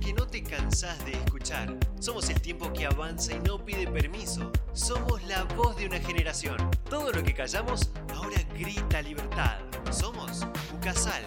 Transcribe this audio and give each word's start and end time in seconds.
que 0.00 0.12
no 0.12 0.26
te 0.26 0.42
cansás 0.42 1.04
de 1.04 1.12
escuchar. 1.12 1.72
Somos 2.00 2.28
el 2.30 2.40
tiempo 2.40 2.72
que 2.72 2.84
avanza 2.84 3.32
y 3.32 3.38
no 3.40 3.64
pide 3.64 3.86
permiso. 3.86 4.50
Somos 4.72 5.22
la 5.24 5.44
voz 5.44 5.76
de 5.76 5.86
una 5.86 6.00
generación. 6.00 6.56
Todo 6.90 7.12
lo 7.12 7.22
que 7.22 7.32
callamos 7.32 7.90
ahora 8.12 8.42
grita 8.58 9.00
libertad. 9.02 9.58
Somos 9.92 10.44
Ucasal. 10.74 11.22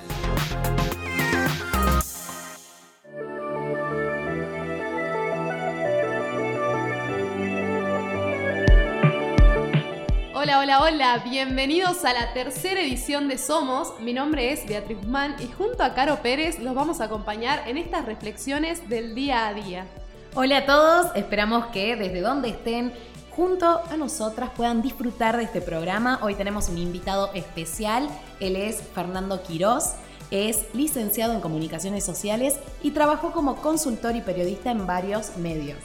Hola, 10.64 10.84
hola, 10.84 11.18
bienvenidos 11.28 12.06
a 12.06 12.14
la 12.14 12.34
tercera 12.34 12.82
edición 12.82 13.28
de 13.28 13.40
Somos. 13.40 14.00
Mi 14.00 14.14
nombre 14.14 14.54
es 14.54 14.64
Beatriz 14.68 15.00
Guzmán 15.00 15.36
y 15.40 15.48
junto 15.48 15.82
a 15.82 15.96
Caro 15.96 16.22
Pérez 16.22 16.60
los 16.60 16.76
vamos 16.76 17.02
a 17.02 17.06
acompañar 17.06 17.64
en 17.68 17.80
estas 17.80 18.06
reflexiones 18.06 18.88
del 18.88 19.16
día 19.16 19.48
a 19.48 19.56
día. 19.56 19.88
Hola 20.36 20.60
a 20.60 20.66
todos, 20.68 21.16
esperamos 21.16 21.66
que 21.74 21.96
desde 21.96 22.22
donde 22.22 22.50
estén 22.50 22.94
junto 23.32 23.82
a 23.90 23.98
nosotras 23.98 24.52
puedan 24.56 24.84
disfrutar 24.84 25.36
de 25.36 25.46
este 25.46 25.62
programa. 25.62 26.20
Hoy 26.22 26.36
tenemos 26.36 26.70
un 26.70 26.78
invitado 26.78 27.32
especial, 27.34 28.08
él 28.40 28.56
es 28.56 28.84
Fernando 28.94 29.42
Quirós, 29.42 29.94
es 30.30 30.68
licenciado 30.76 31.34
en 31.34 31.42
comunicaciones 31.42 32.06
sociales 32.06 32.60
y 32.84 32.92
trabajó 32.92 33.32
como 33.32 33.56
consultor 33.56 34.16
y 34.16 34.22
periodista 34.22 34.70
en 34.70 34.86
varios 34.86 35.38
medios. 35.38 35.80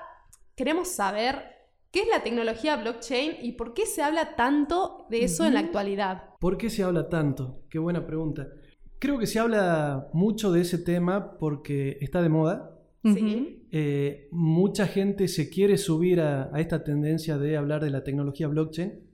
queremos 0.55 0.89
saber 0.89 1.37
qué 1.91 2.01
es 2.01 2.09
la 2.09 2.23
tecnología 2.23 2.77
blockchain 2.77 3.35
y 3.43 3.53
por 3.53 3.75
qué 3.75 3.85
se 3.85 4.03
habla 4.03 4.37
tanto 4.37 5.07
de 5.11 5.25
eso 5.25 5.45
en 5.45 5.53
la 5.53 5.61
actualidad. 5.61 6.31
¿Por 6.41 6.57
qué 6.57 6.71
se 6.71 6.83
habla 6.83 7.11
tanto? 7.11 7.61
Qué 7.69 7.79
buena 7.79 8.07
pregunta. 8.07 8.49
Creo 8.99 9.19
que 9.19 9.27
se 9.27 9.39
habla 9.39 10.09
mucho 10.15 10.51
de 10.51 10.63
ese 10.63 10.79
tema 10.79 11.37
porque 11.39 11.99
está 12.01 12.23
de 12.23 12.31
moda. 12.31 12.73
Sí. 13.05 13.67
Eh, 13.71 14.29
mucha 14.33 14.87
gente 14.87 15.29
se 15.29 15.51
quiere 15.51 15.77
subir 15.77 16.23
a, 16.23 16.49
a 16.55 16.61
esta 16.61 16.83
tendencia 16.83 17.37
de 17.37 17.59
hablar 17.59 17.85
de 17.85 17.91
la 17.91 18.03
tecnología 18.03 18.49
blockchain. 18.49 19.07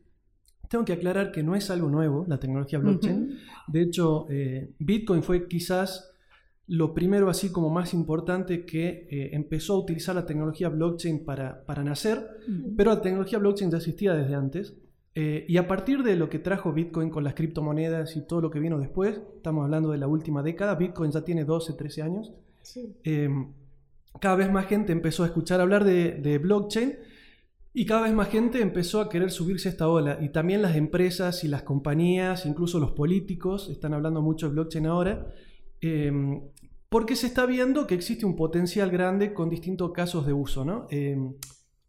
Tengo 0.72 0.87
que 0.87 0.94
aclarar 0.94 1.33
que 1.33 1.43
no 1.43 1.55
es 1.55 1.69
algo 1.69 1.91
nuevo 1.91 2.25
la 2.27 2.41
tecnología 2.41 2.78
blockchain. 2.78 3.38
De 3.69 3.83
hecho, 3.83 4.25
eh, 4.31 4.72
Bitcoin 4.78 5.22
fue 5.22 5.47
quizás 5.47 6.15
lo 6.66 6.94
primero 6.94 7.28
así 7.28 7.53
como 7.53 7.69
más 7.69 7.93
importante 7.93 8.65
que 8.65 9.06
eh, 9.11 9.31
empezó 9.34 9.75
a 9.75 9.81
utilizar 9.81 10.15
la 10.15 10.25
tecnología 10.25 10.71
blockchain 10.71 11.27
para, 11.27 11.62
para 11.66 11.84
nacer, 11.84 12.27
pero 12.75 12.94
la 12.94 13.03
tecnología 13.03 13.38
blockchain 13.38 13.71
ya 13.71 13.77
existía 13.77 14.15
desde 14.15 14.34
antes. 14.34 14.75
Eh, 15.15 15.44
y 15.47 15.59
a 15.59 15.69
partir 15.69 16.03
de 16.03 16.16
lo 16.16 16.31
que 16.31 16.38
trajo 16.38 16.72
Bitcoin 16.72 17.11
con 17.11 17.22
las 17.22 17.34
criptomonedas 17.34 18.16
y 18.16 18.27
todo 18.27 18.41
lo 18.41 18.50
que 18.50 18.59
vino 18.59 18.78
después, 18.78 19.21
estamos 19.37 19.65
hablando 19.65 19.91
de 19.91 19.99
la 19.99 20.06
última 20.06 20.43
década, 20.43 20.77
Bitcoin 20.77 21.11
ya 21.11 21.21
tiene 21.21 21.44
12, 21.44 21.75
13 21.75 22.00
años, 22.00 22.32
eh, 23.05 23.28
cada 24.22 24.37
vez 24.37 24.50
más 24.50 24.65
gente 24.65 24.93
empezó 24.93 25.25
a 25.25 25.27
escuchar 25.27 25.61
hablar 25.61 25.84
de, 25.84 26.12
de 26.12 26.38
blockchain 26.38 26.94
y 27.75 27.87
cada 27.87 28.03
vez 28.03 28.12
más 28.12 28.28
gente 28.28 28.60
empezó 28.60 29.00
a 29.00 29.09
querer 29.09 29.31
subirse 29.31 29.69
a 29.69 29.72
esta 29.72 29.88
ola. 29.88 30.19
Y 30.21 30.31
también 30.31 30.62
las 30.62 30.77
empresas 30.77 31.44
y 31.44 31.49
las 31.49 31.62
compañías, 31.62 32.47
incluso 32.47 32.78
los 32.78 32.93
políticos, 32.93 33.69
están 33.71 33.94
hablando 33.94 34.21
mucho 34.22 34.49
de 34.49 34.53
blockchain 34.53 34.87
ahora, 34.87 35.27
eh, 35.81 36.12
porque 36.88 37.16
se 37.16 37.27
está 37.27 37.47
viendo 37.47 37.87
que 37.87 37.94
existe 37.94 38.27
un 38.27 38.37
potencial 38.37 38.91
grande 38.91 39.32
con 39.32 39.49
distintos 39.49 39.93
casos 39.93 40.27
de 40.27 40.34
uso. 40.34 40.65
¿no? 40.65 40.87
Eh, 40.91 41.16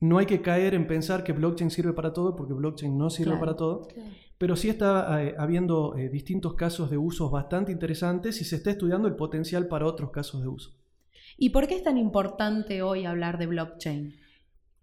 no 0.03 0.17
hay 0.17 0.25
que 0.25 0.41
caer 0.41 0.75
en 0.75 0.85
pensar 0.85 1.23
que 1.23 1.31
blockchain 1.31 1.71
sirve 1.71 1.93
para 1.93 2.11
todo, 2.11 2.35
porque 2.35 2.53
blockchain 2.53 2.97
no 2.97 3.09
sirve 3.09 3.31
Claro, 3.31 3.39
para 3.39 3.55
todo. 3.55 3.87
Pero 4.37 4.57
sí 4.57 4.67
está 4.67 5.23
eh, 5.23 5.35
habiendo 5.37 5.95
eh, 5.97 6.09
distintos 6.09 6.55
casos 6.55 6.89
de 6.89 6.97
usos 6.97 7.31
bastante 7.31 7.71
interesantes 7.71 8.41
y 8.41 8.43
se 8.43 8.57
está 8.57 8.71
estudiando 8.71 9.07
el 9.07 9.15
potencial 9.15 9.67
para 9.67 9.85
otros 9.85 10.11
casos 10.11 10.41
de 10.41 10.49
uso. 10.49 10.71
¿Y 11.37 11.51
por 11.51 11.67
qué 11.67 11.75
es 11.75 11.83
tan 11.83 11.97
importante 11.97 12.81
hoy 12.81 13.05
hablar 13.05 13.37
de 13.37 13.47
blockchain? 13.47 14.13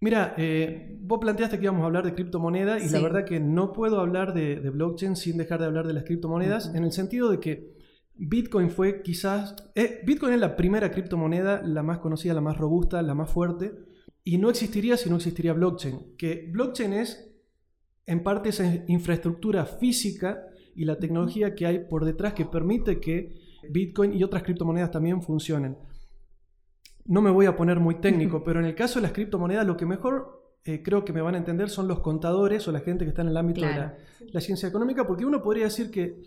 Mira, 0.01 0.35
eh, 0.39 0.97
vos 1.03 1.19
planteaste 1.21 1.59
que 1.59 1.65
íbamos 1.65 1.83
a 1.83 1.87
hablar 1.87 2.05
de 2.05 2.15
criptomoneda 2.15 2.79
y 2.79 2.89
la 2.89 3.01
verdad 3.01 3.27
que 3.27 3.39
no 3.39 3.73
puedo 3.73 4.01
hablar 4.01 4.33
de, 4.33 4.57
de 4.57 4.71
blockchain 4.71 5.15
sin 5.15 5.37
dejar 5.37 5.61
de 5.61 5.67
hablar 5.67 5.87
de 5.87 5.93
las 5.93 6.05
criptomonedas, 6.05 6.69
Ujú. 6.69 6.77
en 6.79 6.85
el 6.85 6.93
sentido 6.93 7.31
de 7.31 7.39
que 7.39 7.77
Bitcoin 8.15 8.71
fue 8.71 9.03
quizás... 9.03 9.57
eh, 9.75 10.01
Bitcoin 10.07 10.33
es 10.33 10.41
la 10.41 10.57
primera 10.57 10.91
criptomoneda, 10.91 11.61
la 11.63 11.83
más 11.83 11.99
conocida, 11.99 12.33
la 12.33 12.41
más 12.41 12.57
robusta, 12.57 13.03
la 13.03 13.15
más 13.15 13.31
fuerte, 13.31 13.73
y 14.25 14.39
no 14.39 14.49
existiría 14.49 14.97
si 14.97 15.11
no 15.11 15.17
existiría 15.17 15.53
blockchain. 15.53 16.17
Que 16.17 16.49
blockchain 16.51 16.93
es, 16.95 17.31
en 18.07 18.23
parte, 18.23 18.49
esa 18.51 18.65
infraestructura 18.89 19.67
física 19.67 20.47
y 20.75 20.85
la 20.87 20.99
tecnología 20.99 21.55
que 21.55 21.67
hay 21.67 21.79
por 21.81 22.05
detrás 22.07 22.33
que 22.33 22.47
permite 22.47 23.01
que 23.01 23.39
Bitcoin 23.69 24.15
y 24.15 24.23
otras 24.23 24.43
criptomonedas 24.43 24.91
también 24.91 25.21
funcionen. 25.23 25.77
No 27.11 27.21
me 27.21 27.31
voy 27.31 27.47
a 27.47 27.57
poner 27.57 27.81
muy 27.81 27.95
técnico, 28.01 28.43
pero 28.45 28.61
en 28.61 28.67
el 28.67 28.75
caso 28.75 28.99
de 28.99 29.03
las 29.03 29.13
criptomonedas, 29.13 29.67
lo 29.67 29.77
que 29.77 29.85
mejor 29.85 30.55
eh, 30.65 30.83
creo 30.83 31.05
que 31.05 31.13
me 31.13 31.21
van 31.21 31.35
a 31.35 31.39
entender 31.39 31.69
son 31.69 31.89
los 31.89 32.01
contadores 32.01 32.67
o 32.69 32.73
la 32.73 32.81
gente 32.81 33.05
que 33.05 33.11
está 33.11 33.23
en 33.23 33.29
el 33.29 33.37
ámbito 33.37 33.63
de 33.63 33.75
la, 33.75 33.99
la 34.33 34.41
ciencia 34.41 34.69
económica, 34.69 35.07
porque 35.07 35.27
uno 35.27 35.43
podría 35.43 35.65
decir 35.65 35.91
que 35.91 36.23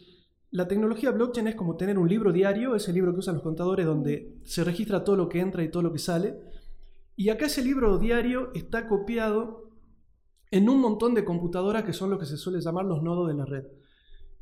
la 0.52 0.68
tecnología 0.68 1.12
blockchain 1.12 1.48
es 1.48 1.56
como 1.56 1.78
tener 1.78 1.98
un 1.98 2.08
libro 2.08 2.32
diario, 2.32 2.76
ese 2.76 2.94
libro 2.94 3.14
que 3.14 3.20
usan 3.20 3.36
los 3.36 3.44
contadores 3.44 3.86
donde 3.86 4.38
se 4.44 4.64
registra 4.64 5.04
todo 5.04 5.16
lo 5.16 5.30
que 5.30 5.40
entra 5.40 5.64
y 5.64 5.72
todo 5.72 5.82
lo 5.82 5.92
que 5.92 6.00
sale. 6.00 6.36
Y 7.16 7.30
acá 7.30 7.46
ese 7.46 7.64
libro 7.64 7.98
diario 7.98 8.52
está 8.54 8.88
copiado 8.88 9.70
en 10.52 10.70
un 10.70 10.80
montón 10.80 11.16
de 11.16 11.26
computadoras 11.26 11.84
que 11.84 11.94
son 11.94 12.12
lo 12.12 12.20
que 12.20 12.28
se 12.28 12.38
suele 12.38 12.62
llamar 12.62 12.86
los 12.86 13.02
nodos 13.02 13.28
de 13.28 13.34
la 13.34 13.46
red. 13.46 13.64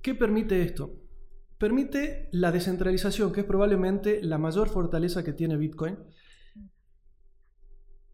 ¿Qué 0.02 0.13
permite 0.16 0.62
esto? 0.62 0.96
Permite 1.58 2.28
la 2.31 2.52
descentralización, 2.52 3.31
que 3.31 3.41
es 3.41 3.46
probablemente 3.46 4.22
la 4.22 4.38
mayor 4.38 4.68
fortaleza 4.68 5.23
que 5.23 5.31
tiene 5.31 5.56
Bitcoin. 5.56 5.97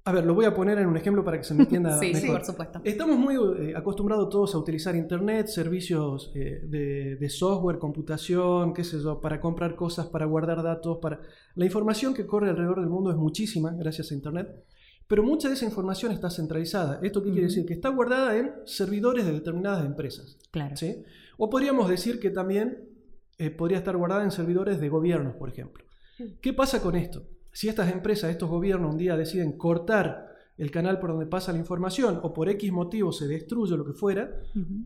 A 0.07 0.11
ver, 0.13 0.25
lo 0.25 0.33
voy 0.33 0.45
a 0.45 0.53
poner 0.53 0.77
en 0.77 0.87
un 0.87 0.95
ejemplo 0.95 1.21
para 1.21 1.37
que 1.37 1.43
se 1.43 1.53
me 1.53 1.63
entienda 1.63 1.97
Sí, 1.99 2.13
sí, 2.13 2.21
mejor. 2.21 2.37
por 2.37 2.45
supuesto. 2.45 2.79
Estamos 2.85 3.17
muy 3.17 3.35
eh, 3.35 3.73
acostumbrados 3.75 4.29
todos 4.29 4.55
a 4.55 4.57
utilizar 4.57 4.95
Internet, 4.95 5.47
servicios 5.47 6.31
eh, 6.33 6.61
de, 6.63 7.17
de 7.17 7.29
software, 7.29 7.77
computación, 7.77 8.73
qué 8.73 8.85
sé 8.85 9.01
yo, 9.01 9.19
para 9.19 9.41
comprar 9.41 9.75
cosas, 9.75 10.07
para 10.07 10.25
guardar 10.25 10.63
datos, 10.63 10.99
para... 11.01 11.19
La 11.55 11.65
información 11.65 12.13
que 12.13 12.25
corre 12.25 12.49
alrededor 12.49 12.79
del 12.79 12.89
mundo 12.89 13.11
es 13.11 13.17
muchísima 13.17 13.73
gracias 13.73 14.11
a 14.11 14.13
Internet, 14.13 14.63
pero 15.09 15.23
mucha 15.23 15.49
de 15.49 15.55
esa 15.55 15.65
información 15.65 16.13
está 16.13 16.29
centralizada. 16.29 17.01
¿Esto 17.03 17.21
qué 17.21 17.31
quiere 17.31 17.47
decir? 17.47 17.65
Que 17.65 17.73
está 17.73 17.89
guardada 17.89 18.37
en 18.37 18.53
servidores 18.63 19.25
de 19.25 19.33
determinadas 19.33 19.85
empresas. 19.85 20.37
Claro. 20.51 20.77
¿sí? 20.77 21.03
O 21.37 21.49
podríamos 21.49 21.89
decir 21.89 22.21
que 22.21 22.29
también 22.29 22.87
eh, 23.39 23.49
podría 23.49 23.79
estar 23.79 23.97
guardada 23.97 24.23
en 24.23 24.31
servidores 24.31 24.79
de 24.79 24.87
gobiernos, 24.87 25.35
por 25.35 25.49
ejemplo. 25.49 25.83
¿Qué 26.39 26.53
pasa 26.53 26.81
con 26.81 26.95
esto? 26.95 27.27
Si 27.57 27.67
estas 27.67 27.91
empresas, 27.91 28.29
estos 28.29 28.49
gobiernos 28.49 28.91
un 28.91 28.99
día 28.99 29.17
deciden 29.17 29.57
cortar 29.57 30.26
el 30.57 30.71
canal 30.71 30.99
por 30.99 31.11
donde 31.11 31.27
pasa 31.27 31.51
la 31.51 31.59
información 31.59 32.19
o 32.23 32.33
por 32.33 32.49
X 32.49 32.71
motivo 32.71 33.11
se 33.11 33.27
destruye 33.27 33.73
o 33.73 33.77
lo 33.77 33.85
que 33.85 33.93
fuera, 33.93 34.29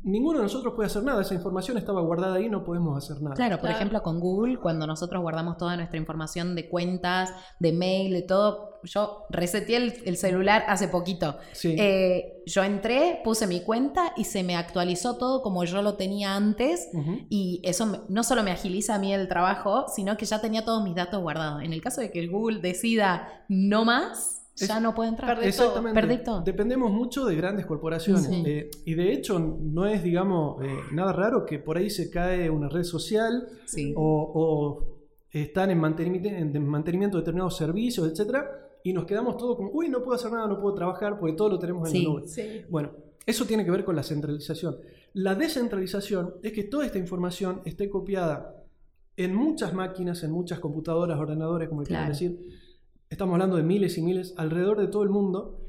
ninguno 0.03 0.39
de 0.39 0.43
nosotros 0.43 0.73
puede 0.75 0.87
hacer 0.87 1.03
nada. 1.03 1.21
Esa 1.21 1.33
información 1.33 1.77
estaba 1.77 2.01
guardada 2.01 2.35
ahí, 2.35 2.49
no 2.49 2.63
podemos 2.63 2.97
hacer 2.97 3.21
nada. 3.21 3.35
Claro, 3.35 3.59
por 3.59 3.69
ejemplo, 3.69 4.03
con 4.03 4.19
Google, 4.19 4.57
cuando 4.57 4.85
nosotros 4.85 5.21
guardamos 5.21 5.57
toda 5.57 5.77
nuestra 5.77 5.97
información 5.97 6.55
de 6.55 6.67
cuentas, 6.67 7.33
de 7.59 7.71
mail, 7.71 8.13
de 8.13 8.21
todo, 8.23 8.79
yo 8.83 9.25
reseteé 9.29 10.01
el, 10.05 10.17
celular 10.17 10.63
hace 10.67 10.87
poquito. 10.87 11.37
Eh, 11.63 12.43
yo 12.45 12.63
entré, 12.63 13.21
puse 13.23 13.47
mi 13.47 13.61
cuenta 13.61 14.13
y 14.17 14.25
se 14.25 14.43
me 14.43 14.55
actualizó 14.55 15.17
todo 15.17 15.41
como 15.41 15.63
yo 15.63 15.81
lo 15.81 15.95
tenía 15.95 16.35
antes. 16.35 16.89
Y 17.29 17.61
eso 17.63 18.05
no 18.09 18.23
solo 18.23 18.43
me 18.43 18.51
agiliza 18.51 18.95
a 18.95 18.99
mí 18.99 19.13
el 19.13 19.27
trabajo, 19.27 19.85
sino 19.87 20.17
que 20.17 20.25
ya 20.25 20.41
tenía 20.41 20.65
todos 20.65 20.83
mis 20.83 20.95
datos 20.95 21.21
guardados. 21.21 21.63
En 21.63 21.71
el 21.71 21.81
caso 21.81 22.01
de 22.01 22.11
que 22.11 22.27
Google 22.27 22.59
decida 22.59 23.45
no 23.47 23.85
más, 23.85 24.40
ya 24.67 24.79
no 24.79 24.93
puede 24.93 25.09
entrar. 25.09 25.43
Exactamente. 25.43 26.21
Dependemos 26.45 26.91
mucho 26.91 27.25
de 27.25 27.35
grandes 27.35 27.65
corporaciones. 27.65 28.29
Eh, 28.45 28.69
y 28.85 28.93
de 28.93 29.13
hecho, 29.13 29.39
no 29.39 29.85
es, 29.85 30.03
digamos, 30.03 30.63
eh, 30.63 30.67
nada 30.91 31.13
raro 31.13 31.45
que 31.45 31.59
por 31.59 31.77
ahí 31.77 31.89
se 31.89 32.09
cae 32.09 32.49
una 32.49 32.69
red 32.69 32.83
social 32.83 33.47
o, 33.95 34.97
están 35.31 35.71
en 35.71 35.79
mantenimiento, 35.79 36.57
en 36.57 36.67
mantenimiento 36.67 37.17
de 37.17 37.21
determinados 37.21 37.55
servicios, 37.55 38.09
etcétera, 38.09 38.49
y 38.83 38.91
nos 38.91 39.05
quedamos 39.05 39.37
todos 39.37 39.55
como, 39.55 39.69
uy, 39.71 39.87
no 39.87 40.03
puedo 40.03 40.15
hacer 40.15 40.31
nada, 40.31 40.47
no 40.47 40.59
puedo 40.59 40.75
trabajar, 40.75 41.17
porque 41.19 41.35
todo 41.35 41.49
lo 41.49 41.59
tenemos 41.59 41.89
en 41.93 42.03
la 42.03 42.09
nube. 42.09 42.65
Bueno, 42.69 42.91
eso 43.25 43.45
tiene 43.45 43.63
que 43.63 43.71
ver 43.71 43.85
con 43.85 43.95
la 43.95 44.03
centralización. 44.03 44.77
La 45.13 45.35
descentralización 45.35 46.35
es 46.41 46.51
que 46.51 46.63
toda 46.63 46.85
esta 46.85 46.97
información 46.97 47.61
esté 47.65 47.89
copiada 47.89 48.61
en 49.17 49.35
muchas 49.35 49.73
máquinas, 49.73 50.23
en 50.23 50.31
muchas 50.31 50.59
computadoras, 50.59 51.19
ordenadores, 51.19 51.69
como 51.69 51.83
quieran 51.83 52.09
decir, 52.09 52.39
estamos 53.11 53.33
hablando 53.33 53.57
de 53.57 53.63
miles 53.63 53.97
y 53.97 54.01
miles 54.01 54.33
alrededor 54.37 54.79
de 54.79 54.87
todo 54.87 55.03
el 55.03 55.09
mundo, 55.09 55.59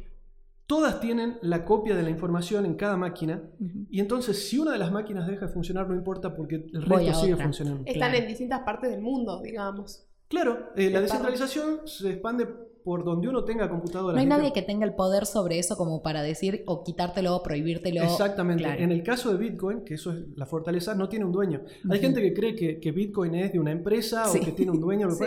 todas 0.67 1.01
tienen 1.01 1.39
la 1.43 1.65
copia 1.65 1.95
de 1.97 2.03
la 2.03 2.09
información 2.09 2.65
en 2.65 2.75
cada 2.77 2.97
máquina. 2.97 3.43
Y 3.91 4.01
entonces 4.01 4.49
si 4.49 4.59
una 4.59 4.73
de 4.73 4.79
las 4.79 4.93
máquinas 4.93 5.27
deja 5.27 5.47
de 5.47 5.53
funcionar 5.53 5.89
no 5.89 5.95
importa 5.95 6.35
porque 6.35 6.67
el 6.73 6.83
resto 6.83 7.21
sigue 7.21 7.37
funcionando. 7.37 7.83
Están 7.85 8.15
en 8.15 8.29
distintas 8.29 8.61
partes 8.61 8.91
del 8.91 9.03
mundo, 9.03 9.43
digamos. 9.43 10.09
Claro, 10.29 10.71
eh, 10.77 10.89
la 10.89 11.03
descentralización 11.03 11.87
se 11.87 12.13
expande 12.13 12.49
por 12.85 13.05
donde 13.05 13.29
uno 13.29 13.45
tenga 13.45 13.69
computadora. 13.69 14.15
No 14.15 14.21
hay 14.21 14.27
nadie 14.27 14.53
que 14.53 14.63
tenga 14.63 14.85
el 14.85 14.95
poder 14.95 15.27
sobre 15.27 15.59
eso 15.59 15.77
como 15.77 16.03
para 16.03 16.23
decir 16.23 16.63
o 16.67 16.83
quitártelo 16.85 17.37
o 17.37 17.43
prohibírtelo. 17.43 18.03
Exactamente. 18.03 18.65
En 18.83 18.91
el 18.93 19.03
caso 19.03 19.33
de 19.33 19.39
Bitcoin, 19.39 19.85
que 19.85 19.95
eso 19.95 20.13
es 20.13 20.25
la 20.37 20.47
fortaleza, 20.47 20.95
no 20.95 21.09
tiene 21.09 21.25
un 21.25 21.33
dueño. 21.33 21.63
Hay 21.91 22.01
gente 22.01 22.21
que 22.21 22.33
cree 22.33 22.55
que, 22.55 22.93
Bitcoin 22.93 23.35
es 23.35 23.53
de 23.53 23.59
una 23.59 23.71
empresa 23.71 24.31
o 24.31 24.33
que 24.33 24.53
tiene 24.53 24.73
un 24.73 24.81
dueño. 24.81 25.09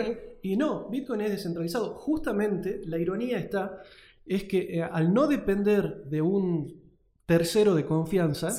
Y 0.42 0.56
no, 0.56 0.88
Bitcoin 0.88 1.22
es 1.22 1.30
descentralizado. 1.30 1.94
Justamente 1.96 2.80
la 2.84 2.98
ironía 2.98 3.36
está, 3.36 3.80
es 4.24 4.44
que 4.44 4.78
eh, 4.78 4.82
al 4.82 5.12
no 5.12 5.26
depender 5.26 6.04
de 6.04 6.22
un 6.22 6.82
tercero 7.26 7.74
de 7.74 7.84
confianza, 7.84 8.50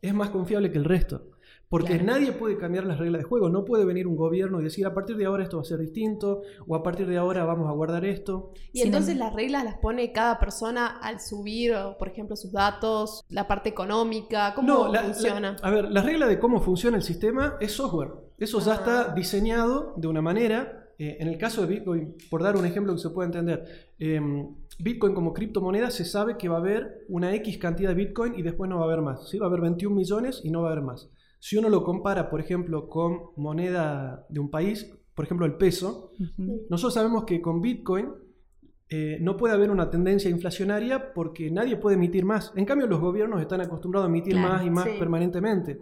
es 0.00 0.14
más 0.14 0.30
confiable 0.30 0.70
que 0.70 0.78
el 0.78 0.84
resto. 0.84 1.33
Porque 1.68 1.98
nadie 2.02 2.32
puede 2.32 2.56
cambiar 2.56 2.84
las 2.84 2.98
reglas 2.98 3.22
de 3.22 3.28
juego. 3.28 3.48
No 3.48 3.64
puede 3.64 3.84
venir 3.84 4.06
un 4.06 4.16
gobierno 4.16 4.60
y 4.60 4.64
decir 4.64 4.86
a 4.86 4.94
partir 4.94 5.16
de 5.16 5.24
ahora 5.24 5.42
esto 5.42 5.56
va 5.56 5.62
a 5.62 5.66
ser 5.66 5.78
distinto 5.78 6.42
o 6.66 6.76
a 6.76 6.82
partir 6.82 7.06
de 7.06 7.16
ahora 7.16 7.44
vamos 7.44 7.68
a 7.68 7.72
guardar 7.72 8.04
esto. 8.04 8.52
Y 8.72 8.82
entonces 8.82 9.16
las 9.16 9.34
reglas 9.34 9.64
las 9.64 9.78
pone 9.78 10.12
cada 10.12 10.38
persona 10.38 10.86
al 10.86 11.20
subir, 11.20 11.74
por 11.98 12.08
ejemplo, 12.08 12.36
sus 12.36 12.52
datos, 12.52 13.24
la 13.28 13.48
parte 13.48 13.68
económica, 13.68 14.54
cómo 14.54 14.92
funciona. 14.92 15.56
a 15.62 15.70
ver, 15.70 15.90
la 15.90 16.02
regla 16.02 16.26
de 16.26 16.38
cómo 16.38 16.60
funciona 16.60 16.96
el 16.96 17.02
sistema 17.02 17.56
es 17.60 17.72
software. 17.72 18.12
Eso 18.38 18.60
ya 18.60 18.74
está 18.74 19.00
ah. 19.00 19.14
diseñado 19.14 19.94
de 19.96 20.08
una 20.08 20.22
manera. 20.22 20.80
Eh, 20.96 21.16
en 21.18 21.26
el 21.26 21.38
caso 21.38 21.60
de 21.60 21.66
Bitcoin, 21.66 22.14
por 22.30 22.42
dar 22.42 22.56
un 22.56 22.64
ejemplo 22.64 22.92
que 22.92 23.00
se 23.00 23.10
pueda 23.10 23.26
entender, 23.26 23.90
em, 23.98 24.54
Bitcoin 24.78 25.12
como 25.12 25.32
criptomoneda 25.32 25.90
se 25.90 26.04
sabe 26.04 26.36
que 26.36 26.48
va 26.48 26.56
a 26.56 26.60
haber 26.60 27.04
una 27.08 27.34
X 27.34 27.58
cantidad 27.58 27.88
de 27.88 27.96
Bitcoin 27.96 28.34
y 28.36 28.42
después 28.42 28.70
no 28.70 28.76
va 28.76 28.82
a 28.82 28.84
haber 28.86 29.00
más. 29.00 29.28
¿sí? 29.28 29.38
Va 29.38 29.46
a 29.46 29.48
haber 29.48 29.60
21 29.60 29.94
millones 29.94 30.40
y 30.44 30.50
no 30.50 30.62
va 30.62 30.68
a 30.68 30.72
haber 30.72 30.84
más. 30.84 31.10
Si 31.44 31.58
uno 31.58 31.68
lo 31.68 31.84
compara, 31.84 32.30
por 32.30 32.40
ejemplo, 32.40 32.88
con 32.88 33.20
moneda 33.36 34.24
de 34.30 34.40
un 34.40 34.48
país, 34.48 34.90
por 35.14 35.26
ejemplo 35.26 35.44
el 35.44 35.58
peso, 35.58 36.10
nosotros 36.70 36.94
sabemos 36.94 37.24
que 37.24 37.42
con 37.42 37.60
Bitcoin 37.60 38.08
eh, 38.88 39.18
no 39.20 39.36
puede 39.36 39.52
haber 39.52 39.70
una 39.70 39.90
tendencia 39.90 40.30
inflacionaria 40.30 41.12
porque 41.12 41.50
nadie 41.50 41.76
puede 41.76 41.96
emitir 41.96 42.24
más. 42.24 42.50
En 42.56 42.64
cambio, 42.64 42.86
los 42.86 42.98
gobiernos 42.98 43.42
están 43.42 43.60
acostumbrados 43.60 44.06
a 44.06 44.08
emitir 44.08 44.36
más 44.36 44.64
y 44.64 44.70
más 44.70 44.88
permanentemente. 44.98 45.80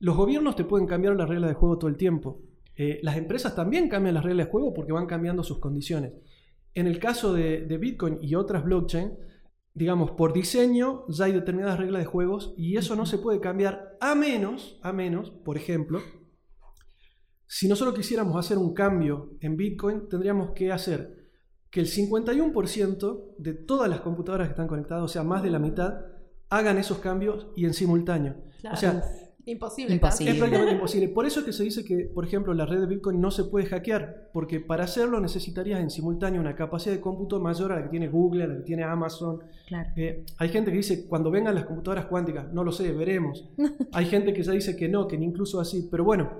Los 0.00 0.18
gobiernos 0.18 0.54
te 0.54 0.64
pueden 0.64 0.86
cambiar 0.86 1.16
las 1.16 1.30
reglas 1.30 1.48
de 1.48 1.54
juego 1.54 1.78
todo 1.78 1.88
el 1.88 1.96
tiempo. 1.96 2.42
Eh, 2.76 3.00
las 3.02 3.16
empresas 3.16 3.56
también 3.56 3.88
cambian 3.88 4.16
las 4.16 4.24
reglas 4.24 4.48
de 4.48 4.52
juego 4.52 4.74
porque 4.74 4.92
van 4.92 5.06
cambiando 5.06 5.42
sus 5.42 5.60
condiciones. 5.60 6.12
En 6.74 6.86
el 6.88 6.98
caso 6.98 7.32
de, 7.32 7.62
de 7.62 7.78
Bitcoin 7.78 8.18
y 8.20 8.34
otras 8.34 8.62
blockchain, 8.62 9.14
digamos, 9.74 10.12
por 10.12 10.32
diseño 10.32 11.04
ya 11.08 11.26
hay 11.26 11.32
determinadas 11.32 11.78
reglas 11.78 12.02
de 12.02 12.06
juegos 12.06 12.54
y 12.56 12.76
eso 12.76 12.94
no 12.94 13.06
se 13.06 13.18
puede 13.18 13.40
cambiar 13.40 13.96
a 14.00 14.14
menos, 14.14 14.78
a 14.82 14.92
menos, 14.92 15.30
por 15.30 15.56
ejemplo, 15.56 16.00
si 17.46 17.68
nosotros 17.68 17.94
quisiéramos 17.94 18.36
hacer 18.36 18.56
un 18.56 18.72
cambio 18.72 19.36
en 19.40 19.56
Bitcoin, 19.56 20.08
tendríamos 20.08 20.52
que 20.52 20.72
hacer 20.72 21.24
que 21.70 21.80
el 21.80 21.86
51% 21.86 23.34
de 23.36 23.54
todas 23.54 23.90
las 23.90 24.00
computadoras 24.00 24.46
que 24.46 24.52
están 24.52 24.68
conectadas, 24.68 25.04
o 25.04 25.08
sea, 25.08 25.24
más 25.24 25.42
de 25.42 25.50
la 25.50 25.58
mitad, 25.58 26.06
hagan 26.48 26.78
esos 26.78 26.98
cambios 26.98 27.48
y 27.56 27.64
en 27.64 27.74
simultáneo. 27.74 28.36
O 28.72 28.76
sea, 28.76 29.02
Imposible. 29.46 29.94
Es 29.94 30.00
prácticamente 30.36 30.72
imposible. 30.72 31.08
Por 31.08 31.26
eso 31.26 31.40
es 31.40 31.46
que 31.46 31.52
se 31.52 31.64
dice 31.64 31.84
que, 31.84 32.04
por 32.04 32.24
ejemplo, 32.24 32.54
la 32.54 32.64
red 32.64 32.80
de 32.80 32.86
Bitcoin 32.86 33.20
no 33.20 33.30
se 33.30 33.44
puede 33.44 33.66
hackear, 33.66 34.30
porque 34.32 34.60
para 34.60 34.84
hacerlo 34.84 35.20
necesitarías 35.20 35.80
en 35.80 35.90
simultáneo 35.90 36.40
una 36.40 36.54
capacidad 36.54 36.94
de 36.94 37.00
cómputo 37.00 37.40
mayor 37.40 37.72
a 37.72 37.76
la 37.76 37.82
que 37.82 37.88
tiene 37.90 38.08
Google, 38.08 38.44
a 38.44 38.46
la 38.46 38.56
que 38.56 38.62
tiene 38.62 38.84
Amazon. 38.84 39.40
Eh, 39.96 40.24
hay 40.38 40.48
gente 40.48 40.70
que 40.70 40.78
dice, 40.78 41.06
cuando 41.06 41.30
vengan 41.30 41.54
las 41.54 41.64
computadoras 41.64 42.06
cuánticas, 42.06 42.52
no 42.52 42.64
lo 42.64 42.72
sé, 42.72 42.90
veremos. 42.92 43.48
hay 43.92 44.06
gente 44.06 44.32
que 44.32 44.42
ya 44.42 44.52
dice 44.52 44.76
que 44.76 44.88
no, 44.88 45.06
que 45.06 45.18
ni 45.18 45.26
incluso 45.26 45.60
así. 45.60 45.88
Pero 45.90 46.04
bueno, 46.04 46.30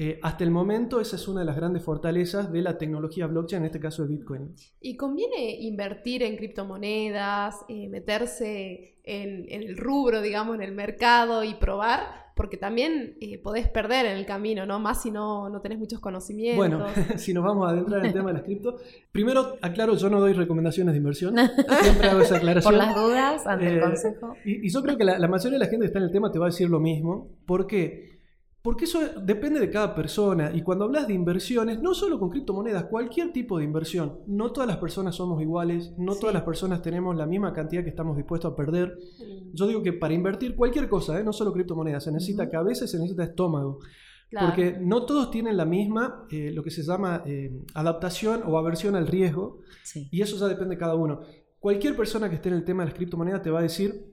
eh, 0.00 0.20
hasta 0.22 0.44
el 0.44 0.52
momento 0.52 1.00
esa 1.00 1.16
es 1.16 1.26
una 1.26 1.40
de 1.40 1.46
las 1.46 1.56
grandes 1.56 1.82
fortalezas 1.82 2.52
de 2.52 2.62
la 2.62 2.78
tecnología 2.78 3.26
blockchain, 3.26 3.62
en 3.62 3.66
este 3.66 3.80
caso 3.80 4.02
de 4.02 4.14
Bitcoin. 4.14 4.54
¿Y 4.80 4.96
conviene 4.96 5.56
invertir 5.60 6.22
en 6.22 6.36
criptomonedas, 6.36 7.64
eh, 7.68 7.88
meterse 7.88 9.00
en, 9.02 9.46
el 9.50 9.76
rubro, 9.76 10.22
digamos, 10.22 10.54
en 10.54 10.62
el 10.62 10.70
mercado 10.70 11.42
y 11.42 11.54
probar? 11.54 12.28
Porque 12.36 12.56
también 12.56 13.16
eh, 13.20 13.42
podés 13.42 13.68
perder 13.68 14.06
en 14.06 14.16
el 14.16 14.24
camino, 14.24 14.64
¿no? 14.66 14.78
Más 14.78 15.02
si 15.02 15.10
no, 15.10 15.48
no 15.48 15.60
tenés 15.60 15.80
muchos 15.80 15.98
conocimientos. 15.98 16.56
Bueno, 16.56 16.86
si 17.16 17.34
nos 17.34 17.42
vamos 17.42 17.66
a 17.66 17.70
adentrar 17.70 17.98
en 17.98 18.06
el 18.06 18.12
tema 18.12 18.28
de 18.28 18.34
las 18.34 18.44
cripto, 18.44 18.76
primero 19.10 19.56
aclaro, 19.60 19.96
yo 19.96 20.08
no 20.08 20.20
doy 20.20 20.32
recomendaciones 20.32 20.92
de 20.92 20.98
inversión. 20.98 21.34
Siempre 21.82 22.08
hago 22.08 22.20
esa 22.20 22.36
aclaración. 22.36 22.72
Por 22.72 22.84
las 22.84 22.94
dudas, 22.94 23.46
ante 23.48 23.66
el 23.66 23.80
consejo. 23.80 24.36
Y, 24.44 24.70
yo 24.70 24.80
creo 24.80 24.96
que 24.96 25.02
la, 25.02 25.18
la 25.18 25.26
mayoría 25.26 25.58
de 25.58 25.64
la 25.64 25.68
gente 25.68 25.82
que 25.82 25.86
está 25.86 25.98
en 25.98 26.04
el 26.04 26.12
tema 26.12 26.30
te 26.30 26.38
va 26.38 26.46
a 26.46 26.50
decir 26.50 26.70
lo 26.70 26.78
mismo. 26.78 27.32
¿Por 27.44 27.66
qué? 27.66 28.17
Porque 28.68 28.84
eso 28.84 29.00
depende 29.22 29.60
de 29.60 29.70
cada 29.70 29.94
persona. 29.94 30.52
Y 30.54 30.60
cuando 30.60 30.84
hablas 30.84 31.08
de 31.08 31.14
inversiones, 31.14 31.80
no 31.80 31.94
solo 31.94 32.18
con 32.18 32.28
criptomonedas, 32.28 32.84
cualquier 32.84 33.32
tipo 33.32 33.56
de 33.56 33.64
inversión. 33.64 34.18
No 34.26 34.52
todas 34.52 34.68
las 34.68 34.76
personas 34.76 35.14
somos 35.14 35.40
iguales, 35.40 35.94
no 35.96 36.16
todas 36.16 36.34
las 36.34 36.42
personas 36.42 36.82
tenemos 36.82 37.16
la 37.16 37.24
misma 37.24 37.54
cantidad 37.54 37.82
que 37.82 37.88
estamos 37.88 38.18
dispuestos 38.18 38.52
a 38.52 38.54
perder. 38.54 38.98
Yo 39.54 39.66
digo 39.66 39.82
que 39.82 39.94
para 39.94 40.12
invertir 40.12 40.54
cualquier 40.54 40.86
cosa, 40.86 41.18
¿eh? 41.18 41.24
no 41.24 41.32
solo 41.32 41.50
criptomonedas, 41.54 42.04
se 42.04 42.12
necesita 42.12 42.50
que 42.50 42.58
a 42.58 42.60
cabeza, 42.60 42.86
se 42.86 42.98
necesita 42.98 43.24
estómago. 43.24 43.78
Porque 44.38 44.76
no 44.78 45.06
todos 45.06 45.30
tienen 45.30 45.56
la 45.56 45.64
misma, 45.64 46.26
eh, 46.30 46.52
lo 46.52 46.62
que 46.62 46.70
se 46.70 46.82
llama 46.82 47.22
eh, 47.24 47.50
adaptación 47.72 48.42
o 48.44 48.58
aversión 48.58 48.96
al 48.96 49.06
riesgo. 49.06 49.60
Y 50.10 50.20
eso 50.20 50.36
ya 50.36 50.46
depende 50.46 50.74
de 50.74 50.78
cada 50.78 50.94
uno. 50.94 51.22
Cualquier 51.58 51.96
persona 51.96 52.28
que 52.28 52.34
esté 52.34 52.50
en 52.50 52.56
el 52.56 52.64
tema 52.64 52.82
de 52.82 52.90
las 52.90 52.98
criptomonedas 52.98 53.40
te 53.40 53.50
va 53.50 53.60
a 53.60 53.62
decir, 53.62 54.12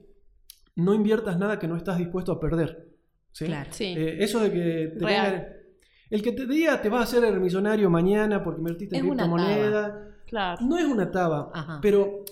no 0.76 0.94
inviertas 0.94 1.38
nada 1.38 1.58
que 1.58 1.68
no 1.68 1.76
estás 1.76 1.98
dispuesto 1.98 2.32
a 2.32 2.40
perder. 2.40 2.95
Claro. 3.44 3.70
Eh, 3.78 4.16
eso 4.20 4.40
de 4.40 4.52
que 4.52 4.92
el 6.08 6.22
que 6.22 6.32
te 6.32 6.46
diga 6.46 6.80
te 6.80 6.88
vas 6.88 7.00
a 7.00 7.04
hacer 7.04 7.24
el 7.24 7.40
millonario 7.40 7.90
mañana 7.90 8.42
porque 8.42 8.60
invertiste 8.60 8.96
en 8.96 9.06
criptomoneda. 9.06 10.14
Claro. 10.26 10.64
No 10.66 10.78
es 10.78 10.84
una 10.84 11.10
taba, 11.10 11.80
pero 11.80 12.24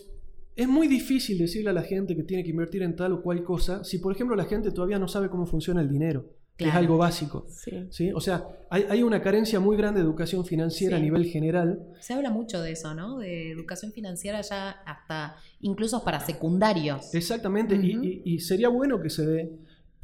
es 0.57 0.69
muy 0.69 0.89
difícil 0.89 1.39
decirle 1.39 1.71
a 1.71 1.73
la 1.73 1.83
gente 1.83 2.17
que 2.17 2.23
tiene 2.23 2.43
que 2.43 2.51
invertir 2.51 2.83
en 2.83 2.97
tal 2.97 3.13
o 3.13 3.23
cual 3.23 3.43
cosa 3.43 3.85
si, 3.85 3.99
por 3.99 4.13
ejemplo, 4.13 4.37
la 4.37 4.45
gente 4.45 4.71
todavía 4.71 4.99
no 4.99 5.09
sabe 5.09 5.29
cómo 5.29 5.47
funciona 5.47 5.81
el 5.81 5.89
dinero. 5.89 6.25
Que 6.57 6.69
es 6.69 6.75
algo 6.75 6.97
básico. 6.97 7.47
Sí. 7.91 8.13
O 8.15 8.21
sea, 8.21 8.47
hay, 8.71 9.03
una 9.03 9.21
carencia 9.21 9.59
muy 9.59 9.77
grande 9.77 9.99
de 9.99 10.07
educación 10.07 10.45
financiera 10.45 10.99
a 10.99 11.01
nivel 11.01 11.25
general. 11.25 11.85
Se 11.99 12.15
habla 12.15 12.31
mucho 12.31 12.63
de 12.63 12.71
eso, 12.73 12.95
¿no? 12.95 13.19
De 13.19 13.51
educación 13.51 13.91
financiera 13.91 14.41
ya 14.41 14.71
hasta 14.71 15.35
incluso 15.61 16.05
para 16.05 16.21
secundarios. 16.21 17.13
Exactamente, 17.13 17.75
y, 17.75 18.39
sería 18.39 18.69
bueno 18.69 19.01
que 19.01 19.11
se 19.11 19.27
dé. 19.27 19.53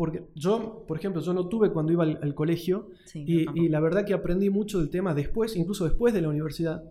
Porque 0.00 0.24
yo, 0.34 0.86
por 0.88 0.96
ejemplo, 0.96 1.20
yo 1.20 1.34
no 1.34 1.46
tuve 1.46 1.70
cuando 1.74 1.92
iba 1.92 2.04
al, 2.04 2.34
colegio 2.34 2.88
y, 3.12 3.68
la 3.68 3.80
verdad 3.80 4.06
que 4.06 4.14
aprendí 4.14 4.48
mucho 4.48 4.78
del 4.78 4.88
tema 4.88 5.12
después, 5.12 5.54
incluso 5.56 5.84
después 5.84 6.14
de 6.14 6.22
la 6.22 6.30
universidad. 6.30 6.82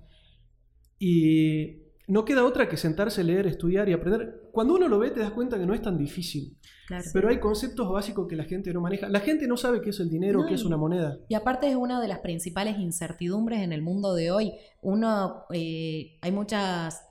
Y 1.00 1.78
no 2.08 2.24
queda 2.24 2.46
otra 2.46 2.70
que 2.70 2.78
sentarse, 2.78 3.24
leer, 3.24 3.48
estudiar 3.48 3.89
y 3.89 3.94
aprender. 3.94 4.51
Cuando 4.51 4.75
uno 4.75 4.88
lo 4.88 5.00
ve 5.00 5.10
te 5.10 5.22
das 5.22 5.32
cuenta 5.32 5.58
que 5.58 5.66
no 5.66 5.74
es 5.74 5.82
tan 5.82 5.98
difícil. 5.98 6.56
Pero 7.12 7.30
hay 7.30 7.39
conceptos 7.39 7.92
básicos 7.92 8.28
que 8.28 8.36
la 8.36 8.44
gente 8.44 8.72
no 8.72 8.80
maneja. 8.80 9.10
La 9.10 9.22
gente 9.22 9.48
no 9.48 9.58
sabe 9.58 9.82
qué 9.82 9.89
es 9.89 10.00
el 10.00 10.12
dinero, 10.12 10.46
qué 10.48 10.54
es 10.54 10.63
una 10.63 10.78
moneda. 10.78 11.18
Y 11.30 11.34
aparte 11.34 11.68
es 11.68 11.75
una 11.75 12.00
de 12.00 12.10
las 12.10 12.20
principales 12.20 12.78
incertidumbres 12.78 13.62
en 13.62 13.74
el 13.74 13.82
mundo 13.82 14.13
de 14.13 14.30
hoy. 14.30 14.54
Uno, 14.84 15.46
eh, 15.51 16.20
hay 16.22 16.32
muchas 16.32 17.09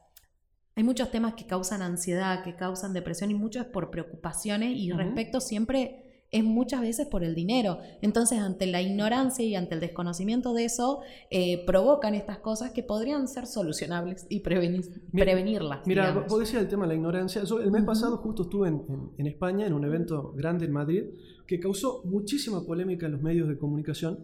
hay 0.79 0.85
muchos 0.85 1.11
temas 1.11 1.35
que 1.35 1.45
causan 1.45 1.83
ansiedad, 1.83 2.45
que 2.45 2.55
causan 2.55 2.93
depresión 2.93 3.31
y 3.33 3.35
mucho 3.35 3.59
es 3.61 3.67
por 3.67 3.91
preocupaciones 3.91 4.77
y 4.79 4.93
respecto 4.93 5.41
siempre 5.41 6.05
es 6.31 6.45
muchas 6.45 6.83
veces 6.83 7.07
por 7.09 7.25
el 7.25 7.35
dinero. 7.35 7.79
Entonces, 8.03 8.39
ante 8.39 8.67
la 8.67 8.81
ignorancia 8.83 9.45
y 9.45 9.55
ante 9.57 9.75
el 9.75 9.81
desconocimiento 9.81 10.53
de 10.55 10.67
eso, 10.67 11.01
eh, 11.31 11.65
provocan 11.67 12.15
estas 12.15 12.39
cosas 12.39 12.71
que 12.73 12.83
podrían 12.85 13.27
ser 13.27 13.47
solucionables 13.47 14.27
y 14.29 14.43
prevenir- 14.43 14.89
Mira- 15.11 15.25
prevenirlas. 15.25 15.81
Mira, 15.87 16.09
digamos. 16.09 16.29
vos 16.31 16.39
decías 16.41 16.63
el 16.63 16.69
tema 16.69 16.85
de 16.85 16.89
la 16.89 16.95
ignorancia. 16.95 17.43
Yo 17.45 17.61
el 17.61 17.71
mes 17.73 17.83
pasado 17.83 18.19
justo 18.19 18.43
estuve 18.45 18.69
en, 18.69 18.75
en- 18.89 19.11
en 19.19 19.27
España 19.27 19.67
en 19.67 19.73
un 19.73 19.85
evento 19.85 20.33
grande 20.37 20.67
en 20.67 20.73
Madrid 20.73 21.05
que 21.47 21.59
causó 21.59 22.03
muchísima 22.05 22.65
polémica 22.65 23.07
en 23.07 23.13
los 23.13 23.23
medios 23.23 23.49
de 23.49 23.57
comunicación. 23.59 24.19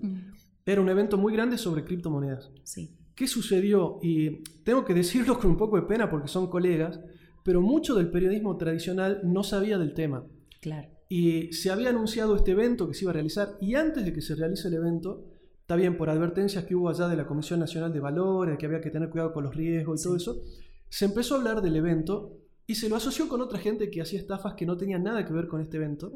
Era 0.66 0.80
un 0.80 0.88
evento 0.90 1.16
muy 1.18 1.32
grande 1.32 1.56
sobre 1.58 1.84
criptomonedas. 1.84 2.50
Sí, 2.62 2.90
¿Qué 3.14 3.26
sucedió? 3.28 3.98
Y 4.02 4.42
tengo 4.64 4.84
que 4.84 4.94
decirlo 4.94 5.38
con 5.38 5.50
un 5.50 5.56
poco 5.56 5.76
de 5.76 5.82
pena 5.82 6.10
porque 6.10 6.28
son 6.28 6.48
colegas, 6.48 7.00
pero 7.42 7.60
mucho 7.60 7.94
del 7.94 8.10
periodismo 8.10 8.56
tradicional 8.56 9.20
no 9.22 9.44
sabía 9.44 9.78
del 9.78 9.94
tema. 9.94 10.24
claro. 10.60 10.88
Y 11.06 11.52
se 11.52 11.70
había 11.70 11.90
anunciado 11.90 12.34
este 12.34 12.52
evento 12.52 12.88
que 12.88 12.94
se 12.94 13.04
iba 13.04 13.10
a 13.10 13.12
realizar 13.12 13.56
y 13.60 13.74
antes 13.74 14.04
de 14.04 14.12
que 14.12 14.22
se 14.22 14.34
realice 14.34 14.68
el 14.68 14.74
evento, 14.74 15.22
está 15.60 15.76
bien, 15.76 15.96
por 15.98 16.08
advertencias 16.08 16.64
que 16.64 16.74
hubo 16.74 16.88
allá 16.88 17.08
de 17.08 17.16
la 17.16 17.26
Comisión 17.26 17.60
Nacional 17.60 17.92
de 17.92 18.00
Valores, 18.00 18.56
que 18.58 18.66
había 18.66 18.80
que 18.80 18.90
tener 18.90 19.10
cuidado 19.10 19.32
con 19.32 19.44
los 19.44 19.54
riesgos 19.54 20.00
y 20.00 20.04
todo 20.04 20.16
eso, 20.16 20.42
se 20.88 21.04
empezó 21.04 21.34
a 21.34 21.38
hablar 21.38 21.60
del 21.60 21.76
evento 21.76 22.38
y 22.66 22.76
se 22.76 22.88
lo 22.88 22.96
asoció 22.96 23.28
con 23.28 23.42
otra 23.42 23.58
gente 23.58 23.90
que 23.90 24.00
hacía 24.00 24.18
estafas 24.18 24.54
que 24.54 24.64
no 24.64 24.76
tenían 24.76 25.04
nada 25.04 25.24
que 25.26 25.32
ver 25.32 25.46
con 25.46 25.60
este 25.60 25.76
evento, 25.76 26.10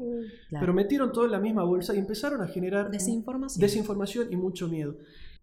claro. 0.49 0.61
pero 0.61 0.73
metieron 0.73 1.11
todo 1.11 1.25
en 1.25 1.31
la 1.31 1.39
misma 1.39 1.63
bolsa 1.63 1.95
y 1.95 1.99
empezaron 1.99 2.41
a 2.41 2.47
generar 2.47 2.89
Desinformación. 2.89 3.61
desinformación 3.61 4.27
y 4.31 4.35
mucho 4.35 4.67
miedo. 4.67 4.97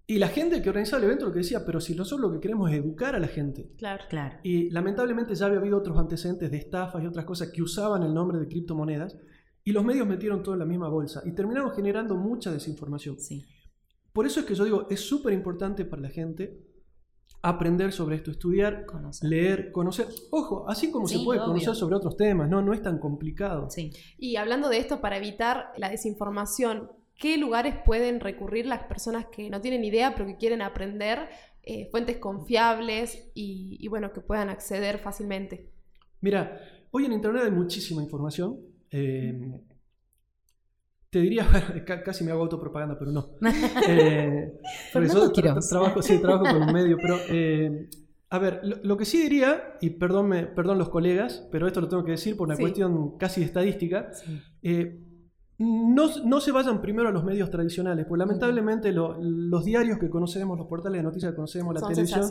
Y 0.08 0.18
la 0.18 0.28
gente 0.28 0.62
que 0.62 0.68
organizaba 0.68 0.98
el 0.98 1.06
evento 1.06 1.26
lo 1.26 1.32
que 1.32 1.40
decía, 1.40 1.64
pero 1.66 1.80
si 1.80 1.94
nosotros 1.96 2.28
lo 2.30 2.32
que 2.34 2.40
queremos 2.40 2.70
es 2.70 2.78
educar 2.78 3.16
a 3.16 3.18
la 3.18 3.26
gente. 3.26 3.72
Claro. 3.76 4.04
Claro. 4.08 4.36
Y 4.44 4.70
lamentablemente 4.70 5.34
ya 5.34 5.46
había 5.46 5.58
habido 5.58 5.78
otros 5.78 5.98
antecedentes 5.98 6.48
de 6.50 6.58
estafas 6.58 7.02
y 7.02 7.06
otras 7.06 7.25
cosas 7.25 7.50
que 7.50 7.60
usaban 7.62 8.04
el 8.04 8.14
nombre 8.14 8.38
de 8.38 8.46
criptomonedas 8.46 9.16
y 9.64 9.72
los 9.72 9.84
medios 9.84 10.06
metieron 10.06 10.44
todo 10.44 10.54
en 10.54 10.60
la 10.60 10.64
misma 10.64 10.88
bolsa 10.88 11.22
y 11.25 11.32
terminaron 11.32 11.72
generando 11.72 12.14
mucha 12.14 12.52
desinformación. 12.52 13.18
Sí. 13.18 13.44
Por 14.12 14.26
eso 14.26 14.38
es 14.40 14.46
que 14.46 14.54
yo 14.54 14.64
digo, 14.64 14.86
es 14.88 15.00
súper 15.00 15.32
importante 15.32 15.84
para 15.84 16.02
la 16.02 16.08
gente 16.08 16.62
aprender 17.42 17.92
sobre 17.92 18.16
esto, 18.16 18.30
estudiar, 18.30 18.86
Conocer. 18.86 19.28
leer, 19.28 19.72
conocer. 19.72 20.06
Ojo, 20.30 20.68
así 20.68 20.90
como 20.90 21.06
se 21.08 21.18
puede 21.18 21.40
obvio. 21.40 21.48
conocer 21.52 21.75
sobre 21.75 21.96
otros 21.96 22.16
temas, 22.16 22.48
no, 22.48 22.62
no 22.62 22.72
es 22.72 22.80
tan 22.82 22.98
complicado. 22.98 23.68
Sí. 23.70 23.90
Y 24.18 24.36
hablando 24.36 24.68
de 24.68 24.78
esto, 24.78 25.00
para 25.00 25.16
evitar 25.16 25.72
la 25.76 25.88
desinformación, 25.90 26.90
¿qué 27.18 27.37
lugares 27.38 27.75
pueden 27.85 28.20
recurrir 28.20 28.66
las 28.66 28.85
personas 28.85 29.26
que 29.26 29.49
no 29.50 29.61
tienen 29.61 29.85
idea 29.85 30.14
pero 30.14 30.26
que 30.26 30.37
quieren 30.37 30.62
aprender? 30.62 31.28
eh, 31.68 31.88
fuentes 31.90 32.18
confiables 32.18 33.32
y, 33.35 33.76
y, 33.80 33.88
bueno, 33.88 34.12
que 34.12 34.20
puedan 34.20 34.50
acceder 34.50 34.99
fácilmente. 34.99 35.68
Mira, 36.20 36.61
hoy 36.92 37.06
en 37.06 37.12
Internet 37.12 37.42
hay 37.46 37.50
muchísima 37.50 38.00
información. 38.04 38.61
eh, 38.92 39.61
te 41.11 41.20
diría, 41.20 41.44
ca- 41.87 42.02
casi 42.02 42.23
me 42.25 42.30
hago 42.30 42.42
autopropaganda, 42.42 42.96
pero 42.99 43.11
no. 43.11 43.30
Eh, 43.88 44.52
porque 44.92 45.08
yo 45.08 45.32
tra- 45.32 45.68
trabajo, 45.68 46.02
sí, 46.02 46.18
trabajo 46.20 46.44
con 46.44 46.62
un 46.62 46.73
medio, 46.73 46.99
pero 47.00 47.18
eh, 47.30 47.88
a 48.30 48.38
ver, 48.38 48.61
lo, 48.62 48.76
lo 48.82 48.96
que 48.96 49.04
sí 49.04 49.23
diría, 49.23 49.76
y 49.80 49.90
perdón, 49.90 50.28
me- 50.28 50.46
perdón 50.46 50.78
los 50.78 50.88
colegas, 50.88 51.49
pero 51.50 51.66
esto 51.66 51.80
lo 51.80 51.88
tengo 51.88 52.04
que 52.04 52.12
decir 52.12 52.37
por 52.37 52.46
una 52.46 52.56
Sí. 52.56 52.62
cuestión 52.62 53.16
casi 53.18 53.42
estadística, 53.42 54.12
Sí. 54.12 54.40
eh, 54.62 55.00
no, 55.58 56.04
no 56.25 56.40
se 56.40 56.52
vayan 56.52 56.80
primero 56.82 57.08
a 57.08 57.12
los 57.12 57.25
medios 57.25 57.50
tradicionales, 57.50 58.04
porque 58.06 58.18
lamentablemente 58.20 58.92
lo- 58.92 59.16
los 59.20 59.64
diarios 59.64 59.98
que 59.98 60.10
conocemos, 60.10 60.58
los 60.58 60.66
portales 60.66 60.98
de 60.98 61.02
noticias 61.02 61.32
que 61.32 61.36
conocemos, 61.36 61.75
la 61.75 61.80
Son 61.80 61.88
televisión, 61.90 62.22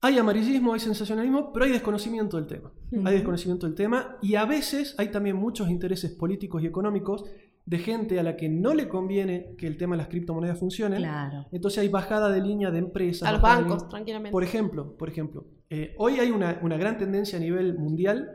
hay 0.00 0.18
amarillismo, 0.18 0.74
hay 0.74 0.80
sensacionalismo, 0.80 1.52
pero 1.52 1.64
hay 1.64 1.72
desconocimiento 1.72 2.36
del 2.36 2.46
tema. 2.46 2.72
Hay 3.06 3.14
desconocimiento 3.14 3.66
del 3.66 3.74
tema 3.74 4.16
y 4.20 4.34
a 4.34 4.44
veces 4.44 4.94
hay 4.98 5.08
también 5.08 5.36
muchos 5.36 5.70
intereses 5.70 6.12
políticos 6.12 6.62
y 6.62 6.66
económicos 6.66 7.24
de 7.66 7.78
gente 7.78 8.20
a 8.20 8.22
la 8.22 8.36
que 8.36 8.50
no 8.50 8.74
le 8.74 8.88
conviene 8.88 9.54
que 9.56 9.66
el 9.66 9.78
tema 9.78 9.94
de 9.96 9.98
las 10.02 10.08
criptomonedas 10.08 10.58
funcione. 10.58 10.96
Claro. 10.98 11.46
Entonces 11.50 11.78
hay 11.78 11.88
bajada 11.88 12.30
de 12.30 12.42
línea 12.42 12.70
de 12.70 12.78
empresas. 12.80 13.26
A 13.26 13.32
los 13.32 13.40
bancos, 13.40 13.76
línea- 13.76 13.88
tranquilamente. 13.88 14.32
Por 14.32 14.44
ejemplo, 14.44 14.94
por 14.98 15.08
ejemplo 15.08 15.46
eh, 15.70 15.94
hoy 15.98 16.20
hay 16.20 16.30
una, 16.30 16.58
una 16.62 16.76
gran 16.76 16.98
tendencia 16.98 17.38
a 17.38 17.40
nivel 17.40 17.78
mundial. 17.78 18.28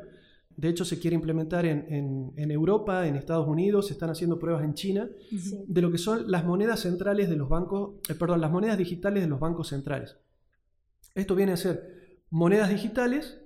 De 0.60 0.68
hecho, 0.68 0.84
se 0.84 1.00
quiere 1.00 1.16
implementar 1.16 1.66
en, 1.66 1.86
en- 1.90 2.34
en 2.36 2.52
Europa, 2.52 3.08
en 3.08 3.16
Estados 3.16 3.48
Unidos, 3.48 3.88
se 3.88 3.94
están 3.94 4.10
haciendo 4.10 4.38
pruebas 4.38 4.64
en 4.66 4.74
China 4.74 5.10
Sí. 5.30 5.64
de 5.66 5.82
lo 5.82 5.90
que 5.90 5.98
son 5.98 6.30
las 6.30 6.44
monedas 6.44 6.82
centrales 6.82 7.30
de 7.30 7.38
los 7.38 7.48
bancos, 7.48 8.00
eh, 8.10 8.16
perdón, 8.16 8.42
las 8.42 8.52
monedas 8.52 8.78
digitales 8.78 9.24
de 9.24 9.30
los 9.30 9.40
bancos 9.40 9.70
centrales. 9.70 10.18
Esto 11.16 11.34
viene 11.34 11.54
a 11.54 11.58
ser 11.58 12.20
monedas 12.30 12.70
digitales 12.70 13.40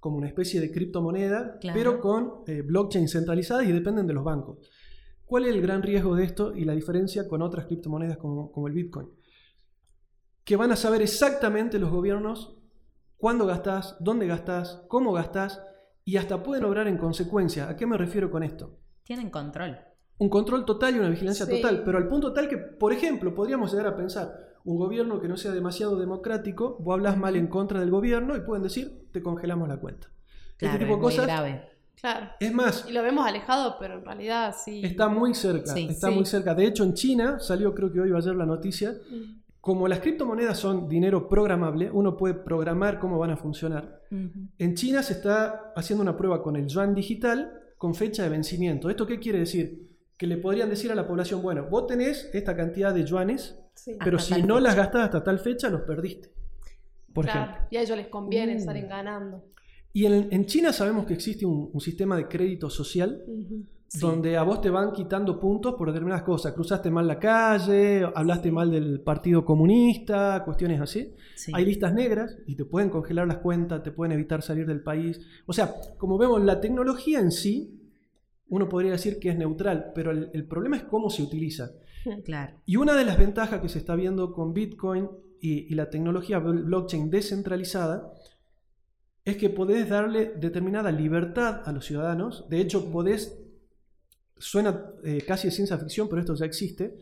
como 0.00 0.16
una 0.16 0.26
especie 0.26 0.60
de 0.60 0.72
criptomoneda, 0.72 1.58
Claro. 1.60 1.78
pero 1.78 2.00
con 2.00 2.32
eh, 2.48 2.62
blockchain 2.62 3.06
centralizadas 3.08 3.66
y 3.68 3.72
dependen 3.72 4.08
de 4.08 4.14
los 4.14 4.24
bancos. 4.24 4.58
¿Cuál 5.24 5.44
es 5.44 5.54
el 5.54 5.60
gran 5.62 5.82
riesgo 5.82 6.16
de 6.16 6.24
esto 6.24 6.56
y 6.56 6.64
la 6.64 6.72
diferencia 6.74 7.28
con 7.28 7.40
otras 7.42 7.66
criptomonedas 7.66 8.16
como, 8.18 8.50
como 8.50 8.66
el 8.66 8.74
Bitcoin? 8.74 9.08
Que 10.44 10.56
van 10.56 10.72
a 10.72 10.76
saber 10.76 11.02
exactamente 11.02 11.78
los 11.78 11.90
gobiernos 11.92 12.56
cuándo 13.16 13.46
gastás, 13.46 13.96
dónde 14.00 14.26
gastás, 14.26 14.82
cómo 14.88 15.12
gastás 15.12 15.60
y 16.08 16.16
hasta 16.16 16.42
pueden 16.42 16.64
obrar 16.64 16.88
en 16.88 16.96
consecuencia. 16.96 17.68
¿A 17.68 17.76
qué 17.76 17.86
me 17.86 17.98
refiero 17.98 18.30
con 18.30 18.42
esto? 18.42 18.78
Tienen 19.02 19.28
control. 19.30 19.76
un 20.20 20.28
control 20.30 20.64
total 20.64 20.96
y 20.96 20.98
una 20.98 21.10
vigilancia 21.10 21.46
Sí. 21.46 21.52
total, 21.60 21.82
pero 21.84 21.96
al 21.98 22.08
punto 22.08 22.32
tal 22.32 22.48
que, 22.48 22.56
por 22.56 22.92
ejemplo, 22.92 23.32
podríamos 23.34 23.70
llegar 23.70 23.86
a 23.86 23.96
pensar, 23.96 24.34
un 24.64 24.76
gobierno 24.76 25.20
que 25.20 25.28
no 25.28 25.36
sea 25.36 25.52
demasiado 25.52 25.96
democrático, 25.96 26.76
vos 26.80 26.94
hablas 26.94 27.16
mal 27.16 27.36
en 27.36 27.46
contra 27.46 27.78
del 27.78 27.90
gobierno 27.90 28.34
y 28.36 28.40
pueden 28.40 28.64
decir, 28.64 29.06
te 29.12 29.22
congelamos 29.22 29.68
la 29.68 29.76
cuenta. 29.76 30.08
Claro, 30.56 30.74
este 30.74 30.84
tipo 30.86 30.86
de 30.86 30.92
es 30.94 30.98
muy 30.98 31.00
cosas, 31.00 31.26
grave. 31.26 31.68
Claro. 32.00 32.26
es 32.40 32.52
más, 32.52 32.86
Y 32.88 32.92
lo 32.92 33.02
vemos 33.02 33.24
alejado, 33.26 33.76
pero 33.78 33.94
en 33.98 34.04
realidad 34.04 34.54
sí. 34.58 34.80
está 34.84 35.08
muy 35.08 35.34
cerca, 35.34 35.72
Sí. 35.74 35.86
está 35.90 36.08
Sí. 36.08 36.14
muy 36.14 36.24
cerca. 36.24 36.54
De 36.54 36.66
hecho, 36.66 36.82
en 36.84 36.94
China, 36.94 37.38
salió 37.38 37.72
creo 37.74 37.92
que 37.92 38.00
hoy 38.00 38.10
o 38.10 38.16
ayer 38.16 38.34
la 38.34 38.46
noticia, 38.46 38.92
Mm. 39.10 39.40
Como 39.60 39.88
las 39.88 40.00
criptomonedas 40.00 40.58
son 40.58 40.88
dinero 40.88 41.28
programable, 41.28 41.90
uno 41.90 42.16
puede 42.16 42.34
programar 42.34 42.98
cómo 42.98 43.18
van 43.18 43.30
a 43.32 43.36
funcionar. 43.36 44.02
Ujú. 44.10 44.48
En 44.58 44.74
China 44.74 45.02
se 45.02 45.14
está 45.14 45.72
haciendo 45.76 46.02
una 46.02 46.16
prueba 46.16 46.42
con 46.42 46.56
el 46.56 46.66
yuan 46.66 46.94
digital 46.94 47.52
con 47.76 47.94
fecha 47.94 48.22
de 48.22 48.28
vencimiento. 48.28 48.88
¿Esto 48.90 49.06
qué 49.06 49.18
quiere 49.18 49.40
decir? 49.40 49.88
Que 50.16 50.26
le 50.26 50.36
podrían 50.38 50.68
decir 50.68 50.90
a 50.90 50.94
la 50.94 51.06
población, 51.06 51.42
bueno, 51.42 51.66
vos 51.70 51.86
tenés 51.86 52.30
esta 52.32 52.56
cantidad 52.56 52.92
de 52.94 53.04
yuanes, 53.04 53.58
Sí. 53.74 53.96
Pero 54.02 54.16
Hasta 54.16 54.34
si 54.34 54.42
no 54.42 54.54
fecha. 54.56 54.60
las 54.60 54.74
gastás 54.74 55.02
hasta 55.04 55.22
tal 55.22 55.38
fecha, 55.38 55.70
los 55.70 55.82
perdiste. 55.82 56.32
Por 57.14 57.24
claro. 57.26 57.42
ejemplo. 57.42 57.66
Y 57.70 57.76
a 57.76 57.82
ellos 57.82 57.96
les 57.96 58.08
conviene 58.08 58.54
Uh. 58.54 58.58
estar 58.58 58.80
ganando. 58.88 59.44
Y 59.92 60.04
en, 60.06 60.28
en 60.32 60.46
China 60.46 60.72
sabemos 60.72 61.06
que 61.06 61.14
existe 61.14 61.46
un, 61.46 61.70
un 61.72 61.80
sistema 61.80 62.16
de 62.16 62.26
crédito 62.26 62.70
social. 62.70 63.22
Sí. 63.90 64.00
donde 64.00 64.36
a 64.36 64.42
vos 64.42 64.60
te 64.60 64.68
van 64.68 64.92
quitando 64.92 65.40
puntos 65.40 65.74
por 65.74 65.88
determinadas 65.88 66.22
cosas. 66.22 66.52
Cruzaste 66.52 66.90
mal 66.90 67.06
la 67.06 67.18
calle, 67.18 68.06
hablaste 68.14 68.52
mal 68.52 68.70
del 68.70 69.00
Partido 69.00 69.44
Comunista, 69.46 70.42
cuestiones 70.44 70.78
así. 70.80 71.14
Sí. 71.34 71.52
Hay 71.54 71.64
listas 71.64 71.94
negras 71.94 72.36
y 72.46 72.54
te 72.54 72.66
pueden 72.66 72.90
congelar 72.90 73.26
las 73.26 73.38
cuentas, 73.38 73.82
te 73.82 73.90
pueden 73.90 74.12
evitar 74.12 74.42
salir 74.42 74.66
del 74.66 74.82
país. 74.82 75.20
O 75.46 75.52
sea, 75.54 75.74
como 75.96 76.18
vemos, 76.18 76.42
la 76.42 76.60
tecnología 76.60 77.18
en 77.18 77.32
sí, 77.32 77.80
uno 78.50 78.68
podría 78.68 78.92
decir 78.92 79.18
que 79.18 79.30
es 79.30 79.38
neutral, 79.38 79.92
pero 79.94 80.10
el, 80.10 80.30
el 80.34 80.44
problema 80.46 80.76
es 80.76 80.82
cómo 80.84 81.08
se 81.10 81.22
utiliza. 81.22 81.70
Claro. 82.24 82.54
Y 82.64 82.76
una 82.76 82.94
de 82.94 83.04
las 83.04 83.18
ventajas 83.18 83.60
que 83.60 83.68
se 83.68 83.78
está 83.78 83.94
viendo 83.96 84.32
con 84.32 84.54
Bitcoin 84.54 85.08
y, 85.40 85.70
y 85.70 85.74
la 85.74 85.90
tecnología 85.90 86.38
bl- 86.40 86.64
blockchain 86.64 87.10
descentralizada 87.10 88.12
es 89.24 89.36
que 89.36 89.50
podés 89.50 89.88
darle 89.88 90.32
determinada 90.36 90.90
libertad 90.90 91.62
a 91.66 91.72
los 91.72 91.84
ciudadanos. 91.84 92.48
De 92.48 92.60
hecho, 92.60 92.90
podés, 92.90 93.38
suena 94.38 94.84
eh, 95.04 95.22
casi 95.26 95.48
de 95.48 95.52
ciencia 95.52 95.78
ficción, 95.78 96.08
pero 96.08 96.20
esto 96.20 96.34
ya 96.34 96.46
existe, 96.46 96.96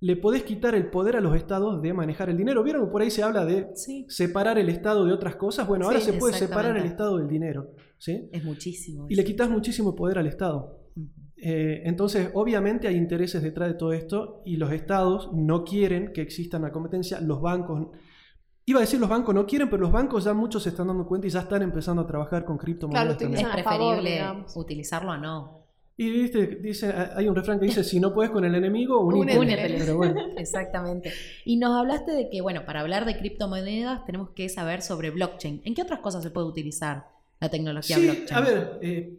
le 0.00 0.16
podés 0.16 0.42
quitar 0.42 0.74
el 0.74 0.90
poder 0.90 1.16
a 1.16 1.20
los 1.20 1.34
estados 1.34 1.80
de 1.80 1.92
manejar 1.94 2.28
el 2.28 2.36
dinero. 2.36 2.62
¿Vieron 2.62 2.84
que 2.84 2.90
por 2.92 3.00
ahí 3.02 3.10
se 3.10 3.22
habla 3.22 3.44
de 3.46 3.70
Sí. 3.74 4.04
separar 4.08 4.58
el 4.58 4.68
Estado 4.68 5.04
de 5.06 5.12
otras 5.12 5.36
cosas? 5.36 5.66
Bueno, 5.66 5.86
ahora 5.86 6.00
se 6.00 6.12
puede 6.12 6.34
separar 6.34 6.76
el. 6.76 6.84
Estado 6.84 7.16
del 7.18 7.28
dinero. 7.28 7.70
¿sí? 7.98 8.28
Es 8.30 8.44
muchísimo. 8.44 9.06
Y 9.08 9.14
le 9.14 9.24
quitas 9.24 9.48
muchísimo 9.48 9.94
poder 9.94 10.18
al 10.18 10.26
Estado. 10.26 10.80
Eh, 11.38 11.82
entonces, 11.84 12.30
obviamente 12.34 12.88
hay 12.88 12.96
intereses 12.96 13.42
detrás 13.42 13.68
de 13.68 13.74
todo 13.74 13.92
esto 13.92 14.42
y 14.44 14.56
los 14.56 14.70
estados 14.72 15.30
no 15.34 15.64
quieren 15.64 16.12
que 16.12 16.20
exista 16.22 16.58
una 16.58 16.72
competencia. 16.72 17.20
Los 17.20 17.40
bancos, 17.40 17.88
iba 18.66 18.80
a 18.80 18.82
decir 18.82 19.00
los 19.00 19.08
bancos 19.08 19.34
no 19.34 19.46
quieren, 19.46 19.68
pero 19.70 19.82
los 19.82 19.92
bancos 19.92 20.24
ya 20.24 20.34
muchos 20.34 20.62
se 20.62 20.70
están 20.70 20.88
dando 20.88 21.06
cuenta 21.06 21.26
y 21.26 21.30
ya 21.30 21.40
están 21.40 21.62
empezando 21.62 22.02
a 22.02 22.06
trabajar 22.06 22.44
con 22.44 22.56
criptomonedas 22.58 23.16
Claro, 23.16 23.18
también. 23.18 23.46
Es 23.46 23.52
preferible 23.52 24.10
digamos. 24.12 24.56
utilizarlo 24.56 25.10
a 25.12 25.18
no. 25.18 25.65
Y 25.98 26.10
viste, 26.10 26.46
dice, 26.60 26.92
hay 27.14 27.26
un 27.26 27.34
refrán 27.34 27.58
que 27.58 27.64
dice, 27.66 27.82
si 27.82 27.98
no 28.00 28.12
puedes 28.12 28.30
con 28.30 28.44
el 28.44 28.54
enemigo, 28.54 29.00
unítele. 29.00 29.38
Únetele. 29.38 29.78
Pero 29.78 29.96
bueno, 29.96 30.20
Exactamente. 30.36 31.10
Y 31.46 31.56
nos 31.56 31.74
hablaste 31.74 32.12
de 32.12 32.28
que, 32.28 32.42
bueno, 32.42 32.66
para 32.66 32.80
hablar 32.80 33.06
de 33.06 33.16
criptomonedas 33.16 34.04
tenemos 34.04 34.30
que 34.30 34.48
saber 34.50 34.82
sobre 34.82 35.10
blockchain. 35.10 35.62
¿En 35.64 35.74
qué 35.74 35.82
otras 35.82 36.00
cosas 36.00 36.22
se 36.22 36.30
puede 36.30 36.46
utilizar 36.48 37.06
la 37.40 37.48
tecnología 37.48 37.96
sí, 37.96 38.04
blockchain? 38.04 38.34
a 38.34 38.40
ver, 38.42 38.78
eh, 38.82 39.18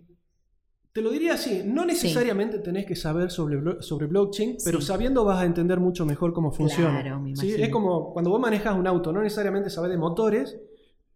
te 0.94 1.02
lo 1.02 1.10
diría 1.10 1.34
así, 1.34 1.62
no 1.66 1.86
necesariamente 1.86 2.60
tenés 2.60 2.86
que 2.86 2.96
saber 2.96 3.30
sobre, 3.32 3.82
sobre 3.82 4.06
blockchain, 4.08 4.58
pero 4.64 4.80
Sí. 4.82 4.88
sabiendo 4.88 5.24
vas 5.26 5.40
a 5.40 5.46
entender 5.46 5.80
mucho 5.80 6.06
mejor 6.06 6.32
cómo 6.34 6.52
funciona. 6.52 7.02
Claro, 7.02 7.20
me 7.20 7.36
¿sí? 7.36 7.48
imagino. 7.48 7.66
Es 7.66 7.72
como 7.72 8.14
cuando 8.14 8.30
vos 8.32 8.40
manejas 8.40 8.76
un 8.76 8.86
auto, 8.88 9.12
no 9.12 9.22
necesariamente 9.24 9.70
sabés 9.72 9.92
de 9.92 9.98
motores, 9.98 10.52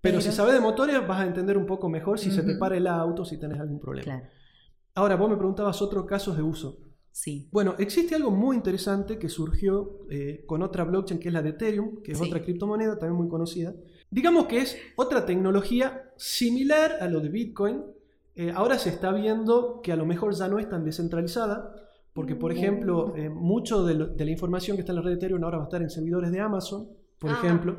Pero, 0.03 0.17
Pero- 0.17 0.21
si 0.21 0.31
sabes 0.31 0.55
de 0.55 0.59
motores 0.59 1.07
vas 1.07 1.19
a 1.21 1.27
entender 1.27 1.55
un 1.59 1.67
poco 1.67 1.87
mejor 1.87 2.17
si 2.17 2.31
se 2.31 2.41
te 2.41 2.55
para 2.55 2.75
el 2.75 2.87
auto, 2.87 3.23
si 3.23 3.37
tenés 3.37 3.59
algún 3.59 3.79
problema. 3.79 4.05
Claro. 4.05 4.25
Ahora, 4.95 5.15
vos 5.15 5.29
me 5.29 5.37
preguntabas 5.37 5.81
otros 5.81 6.05
casos 6.05 6.35
de 6.35 6.43
uso. 6.43 6.77
Sí. 7.11 7.49
Bueno, 7.51 7.75
existe 7.77 8.15
algo 8.15 8.31
muy 8.31 8.55
interesante 8.55 9.17
que 9.19 9.27
surgió 9.29 9.99
eh, 10.09 10.43
con 10.47 10.61
otra 10.63 10.83
blockchain 10.85 11.19
que 11.19 11.27
es 11.27 11.33
la 11.33 11.41
de 11.41 11.49
Ethereum, 11.49 12.01
que 12.01 12.13
es 12.13 12.17
Sí. 12.19 12.25
otra 12.27 12.41
criptomoneda 12.41 12.97
también 12.97 13.17
muy 13.17 13.27
conocida. 13.27 13.73
Digamos 14.09 14.45
que 14.47 14.59
es 14.59 14.77
otra 14.95 15.25
tecnología 15.25 16.09
similar 16.17 16.97
a 17.01 17.07
lo 17.09 17.19
de 17.19 17.29
Bitcoin. 17.29 17.83
Eh, 18.35 18.51
ahora 18.55 18.77
se 18.79 18.89
está 18.89 19.11
viendo 19.11 19.81
que 19.83 19.91
a 19.91 19.95
lo 19.97 20.05
mejor 20.05 20.33
ya 20.33 20.47
no 20.47 20.57
es 20.59 20.69
tan 20.69 20.85
descentralizada, 20.85 21.75
porque 22.13 22.35
por 22.35 22.51
ejemplo, 22.51 23.13
eh, 23.15 23.29
mucho 23.29 23.83
de, 23.85 23.93
lo- 23.95 24.07
de 24.07 24.25
la 24.25 24.31
información 24.31 24.75
que 24.77 24.81
está 24.81 24.93
en 24.93 24.97
la 24.97 25.01
red 25.01 25.11
de 25.11 25.17
Ethereum 25.17 25.43
ahora 25.43 25.57
va 25.57 25.63
a 25.63 25.67
estar 25.67 25.81
en 25.81 25.89
servidores 25.89 26.31
de 26.31 26.39
Amazon, 26.39 26.87
por 27.19 27.29
Ah. 27.31 27.39
ejemplo. 27.41 27.77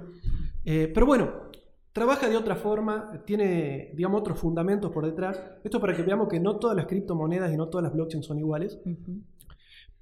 Eh, 0.65 0.91
pero 0.93 1.07
bueno, 1.07 1.31
trabaja 1.93 2.29
de 2.29 2.37
otra 2.37 2.57
forma, 2.57 3.23
tiene, 3.25 3.93
digamos, 3.95 4.21
otros 4.21 4.39
fundamentos 4.39 4.91
por 4.91 5.05
detrás. 5.05 5.41
Esto 5.63 5.81
para 5.81 5.95
que 5.95 6.03
veamos 6.03 6.29
que 6.29 6.41
no 6.41 6.57
todas 6.57 6.77
las 6.77 6.87
criptomonedas 6.87 7.53
y 7.53 7.57
no 7.57 7.69
todas 7.69 7.85
las 7.85 7.93
blockchains 7.93 8.27
son 8.27 8.39
iguales. 8.39 8.81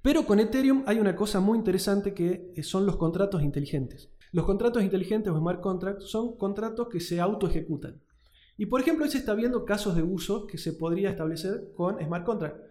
Pero 0.01 0.25
con 0.25 0.39
Ethereum 0.39 0.83
hay 0.87 0.99
una 0.99 1.15
cosa 1.15 1.39
muy 1.39 1.57
interesante 1.57 2.13
que 2.13 2.51
eh, 2.55 2.63
son 2.63 2.85
los 2.85 2.97
contratos 2.97 3.43
inteligentes. 3.43 4.09
Los 4.31 4.45
contratos 4.45 4.81
inteligentes 4.81 5.31
o 5.31 5.37
smart 5.37 5.59
contracts 5.59 6.05
son 6.05 6.37
contratos 6.37 6.87
que 6.87 6.99
se 6.99 7.19
autoejecutan. 7.19 8.01
Y 8.57 8.67
por 8.67 8.81
ejemplo, 8.81 9.05
hoy 9.05 9.11
se 9.11 9.17
está 9.17 9.33
viendo 9.33 9.65
casos 9.65 9.95
de 9.95 10.03
uso 10.03 10.47
que 10.47 10.57
se 10.57 10.73
podría 10.73 11.09
establecer 11.09 11.71
con 11.75 11.99
smart 11.99 12.25
contracts. 12.25 12.61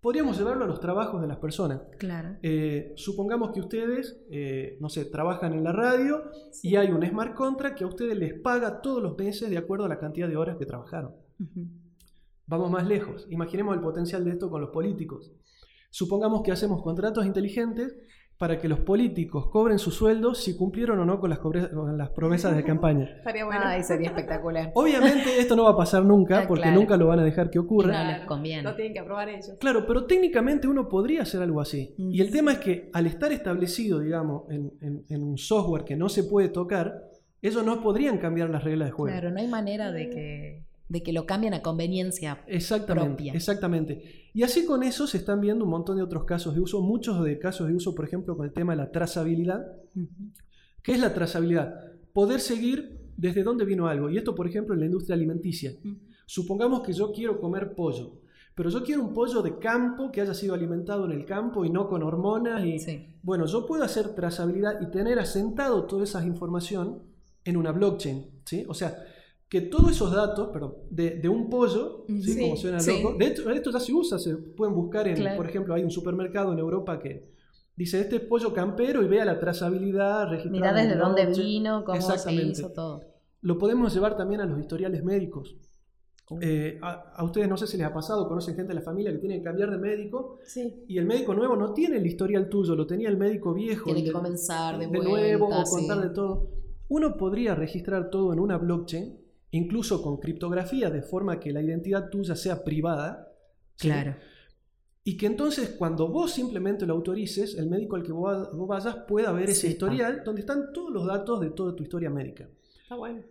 Podríamos 0.00 0.38
llevarlo 0.38 0.64
a 0.64 0.68
los 0.68 0.80
trabajos 0.80 1.20
de 1.20 1.26
las 1.26 1.38
personas. 1.38 1.80
Claro. 1.98 2.36
Eh, 2.42 2.92
supongamos 2.96 3.50
que 3.50 3.60
ustedes, 3.60 4.20
eh, 4.30 4.78
no 4.80 4.88
sé, 4.88 5.06
trabajan 5.06 5.54
en 5.54 5.64
la 5.64 5.72
radio 5.72 6.22
y 6.62 6.76
hay 6.76 6.90
un 6.90 7.04
smart 7.04 7.34
contract 7.34 7.78
que 7.78 7.84
a 7.84 7.88
ustedes 7.88 8.16
les 8.16 8.34
paga 8.34 8.80
todos 8.80 9.02
los 9.02 9.18
meses 9.18 9.50
de 9.50 9.58
acuerdo 9.58 9.86
a 9.86 9.88
la 9.88 9.98
cantidad 9.98 10.28
de 10.28 10.36
horas 10.36 10.56
que 10.56 10.66
trabajaron. 10.66 11.14
Vamos 12.46 12.70
más 12.70 12.86
lejos. 12.86 13.26
Imaginemos 13.28 13.74
el 13.74 13.82
potencial 13.82 14.24
de 14.24 14.30
esto 14.30 14.48
con 14.48 14.60
los 14.60 14.70
políticos. 14.70 15.32
Supongamos 15.90 16.42
que 16.42 16.52
hacemos 16.52 16.82
contratos 16.82 17.26
inteligentes 17.26 17.96
para 18.38 18.58
que 18.60 18.68
los 18.68 18.78
políticos 18.80 19.48
cobren 19.50 19.80
su 19.80 19.90
sueldo 19.90 20.32
si 20.32 20.56
cumplieron 20.56 20.98
o 21.00 21.04
no 21.04 21.18
con 21.18 21.28
las, 21.28 21.40
cobre- 21.40 21.68
con 21.72 21.98
las 21.98 22.10
promesas 22.10 22.54
de 22.56 22.62
campaña. 22.62 23.04
Estaría 23.18 23.44
bueno. 23.44 23.60
Ay, 23.64 23.82
sería 23.82 24.08
espectacular. 24.10 24.70
Obviamente 24.74 25.40
esto 25.40 25.56
no 25.56 25.64
va 25.64 25.70
a 25.70 25.76
pasar 25.76 26.04
nunca 26.04 26.42
Ah, 26.42 26.44
porque 26.46 26.62
claro. 26.62 26.78
nunca 26.78 26.96
lo 26.96 27.08
van 27.08 27.18
a 27.18 27.24
dejar 27.24 27.50
que 27.50 27.58
ocurra. 27.58 28.04
No 28.04 28.10
les 28.12 28.26
conviene. 28.26 28.62
Lo 28.62 28.76
tienen 28.76 28.92
que 28.92 29.00
aprobar 29.00 29.28
ellos. 29.28 29.56
Claro, 29.58 29.84
pero 29.86 30.04
técnicamente 30.06 30.68
uno 30.68 30.88
podría 30.88 31.22
hacer 31.22 31.42
algo 31.42 31.60
así. 31.60 31.94
Mm. 31.98 32.12
Y 32.12 32.20
el 32.20 32.30
tema 32.30 32.52
es 32.52 32.58
que 32.58 32.90
al 32.92 33.06
estar 33.08 33.32
establecido, 33.32 33.98
digamos, 33.98 34.44
en, 34.50 34.72
en- 34.82 35.04
en 35.08 35.22
un 35.24 35.36
software 35.36 35.82
que 35.84 35.96
no 35.96 36.08
se 36.08 36.22
puede 36.22 36.48
tocar, 36.48 36.94
ellos 37.42 37.64
no 37.64 37.80
podrían 37.82 38.18
cambiar 38.18 38.50
las 38.50 38.62
reglas 38.62 38.88
de 38.88 38.92
juego. 38.92 39.12
Claro, 39.12 39.32
no 39.32 39.40
hay 39.40 39.48
manera 39.48 39.90
de 39.90 40.10
que, 40.10 40.64
de 40.88 41.02
que 41.02 41.12
lo 41.12 41.26
cambien 41.26 41.54
a 41.54 41.62
conveniencia. 41.62 42.42
Exactamente, 42.46 43.08
propia. 43.08 43.32
exactamente. 43.34 44.30
Y 44.32 44.42
así 44.42 44.64
con 44.64 44.82
eso 44.82 45.06
se 45.06 45.18
están 45.18 45.40
viendo 45.40 45.64
un 45.64 45.70
montón 45.70 45.96
de 45.96 46.02
otros 46.02 46.24
casos 46.24 46.54
de 46.54 46.60
uso, 46.60 46.80
muchos 46.80 47.22
de 47.24 47.38
casos 47.38 47.68
de 47.68 47.74
uso, 47.74 47.94
por 47.94 48.04
ejemplo, 48.04 48.36
con 48.36 48.46
el 48.46 48.52
tema 48.52 48.72
de 48.72 48.78
la 48.78 48.90
trazabilidad. 48.90 49.66
¿Qué 50.82 50.92
es 50.92 51.00
la 51.00 51.12
trazabilidad? 51.12 51.74
Poder 52.12 52.40
seguir 52.40 52.98
desde 53.16 53.42
dónde 53.42 53.64
vino 53.64 53.88
algo. 53.88 54.08
Y 54.08 54.16
esto, 54.16 54.34
por 54.34 54.46
ejemplo, 54.46 54.74
en 54.74 54.80
la 54.80 54.86
industria 54.86 55.14
alimenticia. 55.14 55.72
Supongamos 56.24 56.82
que 56.82 56.92
yo 56.92 57.12
quiero 57.12 57.40
comer 57.40 57.74
pollo, 57.74 58.20
pero 58.54 58.70
yo 58.70 58.82
quiero 58.82 59.02
un 59.02 59.12
pollo 59.12 59.42
de 59.42 59.58
campo 59.58 60.10
que 60.10 60.20
haya 60.20 60.34
sido 60.34 60.54
alimentado 60.54 61.04
en 61.04 61.12
el 61.12 61.24
campo 61.24 61.64
y 61.64 61.70
no 61.70 61.88
con 61.88 62.02
hormonas. 62.02 62.64
Y, 62.64 62.78
Sí. 62.78 63.06
Bueno, 63.22 63.46
yo 63.46 63.66
puedo 63.66 63.82
hacer 63.82 64.14
trazabilidad 64.14 64.80
y 64.80 64.90
tener 64.90 65.18
asentado 65.18 65.84
toda 65.84 66.04
esa 66.04 66.24
información 66.24 67.02
en 67.44 67.56
una 67.56 67.72
blockchain. 67.72 68.26
¿sí? 68.44 68.64
O 68.68 68.74
sea, 68.74 68.96
que 69.48 69.62
todos 69.62 69.90
esos 69.92 70.12
datos, 70.12 70.48
perdón, 70.52 70.74
de, 70.90 71.10
de 71.16 71.28
un 71.28 71.48
pollo, 71.48 72.04
¿sí? 72.06 72.22
Sí, 72.22 72.40
como 72.42 72.56
suena 72.56 72.80
sí. 72.80 73.02
loco, 73.02 73.16
de 73.18 73.26
hecho, 73.28 73.48
esto 73.50 73.70
ya 73.70 73.80
se 73.80 73.92
usa, 73.94 74.18
se 74.18 74.36
pueden 74.36 74.74
buscar 74.74 75.08
en, 75.08 75.16
Claro. 75.16 75.36
por 75.38 75.46
ejemplo, 75.48 75.74
hay 75.74 75.82
un 75.84 75.90
supermercado 75.90 76.52
en 76.52 76.58
Europa 76.58 76.98
que 76.98 77.30
dice, 77.74 78.00
este 78.00 78.16
es 78.16 78.22
pollo 78.22 78.52
campero 78.52 79.02
y 79.02 79.08
vea 79.08 79.24
la 79.24 79.38
trazabilidad 79.40 80.28
registrada. 80.28 80.72
Mirá 80.72 80.72
desde 80.74 80.96
dónde 80.98 81.26
vino, 81.26 81.84
cómo 81.84 82.00
se 82.00 82.12
Exactamente. 82.12 82.52
hizo 82.60 82.72
todo. 82.72 83.00
Lo 83.40 83.56
podemos 83.56 83.94
llevar 83.94 84.16
también 84.16 84.40
a 84.42 84.46
los 84.46 84.58
historiales 84.60 85.02
médicos. 85.02 85.56
Eh, 86.42 86.78
a, 86.82 87.14
a 87.16 87.24
ustedes 87.24 87.48
no 87.48 87.56
sé 87.56 87.66
si 87.66 87.78
les 87.78 87.86
ha 87.86 87.94
pasado, 87.94 88.28
conocen 88.28 88.54
gente 88.54 88.68
de 88.68 88.74
la 88.80 88.82
familia 88.84 89.10
que 89.12 89.16
tiene 89.18 89.38
que 89.38 89.44
cambiar 89.44 89.70
de 89.70 89.78
médico 89.78 90.36
Sí. 90.44 90.84
y 90.86 90.98
el 90.98 91.06
médico 91.06 91.32
nuevo 91.32 91.56
no 91.56 91.72
tiene 91.72 91.96
el 91.96 92.06
historial 92.06 92.50
tuyo, 92.50 92.76
lo 92.76 92.86
tenía 92.86 93.08
el 93.08 93.16
médico 93.16 93.54
viejo. 93.54 93.84
Tiene 93.86 94.00
que 94.02 94.08
de- 94.08 94.12
comenzar 94.12 94.74
de, 94.78 94.88
de 94.88 94.98
vuelta. 94.98 95.08
nuevo 95.08 95.48
o 95.48 95.64
sí. 95.64 95.74
contar 95.86 96.02
de 96.06 96.10
todo. 96.10 96.50
Uno 96.88 97.16
podría 97.16 97.54
registrar 97.54 98.10
todo 98.10 98.34
en 98.34 98.40
una 98.40 98.58
blockchain, 98.58 99.16
incluso 99.50 100.02
con 100.02 100.18
criptografía, 100.18 100.90
de 100.90 101.02
forma 101.02 101.40
que 101.40 101.52
la 101.52 101.62
identidad 101.62 102.10
tuya 102.10 102.36
sea 102.36 102.64
privada. 102.64 103.32
¿sí? 103.76 103.88
Claro. 103.88 104.16
Y 105.04 105.16
que 105.16 105.26
entonces 105.26 105.70
cuando 105.70 106.08
vos 106.08 106.32
simplemente 106.32 106.84
lo 106.84 106.94
autorices, 106.94 107.56
el 107.56 107.68
médico 107.68 107.96
al 107.96 108.02
que 108.02 108.12
vos, 108.12 108.54
vos 108.54 108.68
vayas 108.68 108.96
pueda 109.08 109.32
ver 109.32 109.44
ese 109.48 109.62
Sepa. 109.62 109.72
historial 109.72 110.22
donde 110.24 110.42
están 110.42 110.72
todos 110.74 110.92
los 110.92 111.06
datos 111.06 111.40
de 111.40 111.50
toda 111.50 111.74
tu 111.74 111.82
historia 111.82 112.10
médica. 112.10 112.48
Está 112.82 112.94
bueno. 112.96 113.22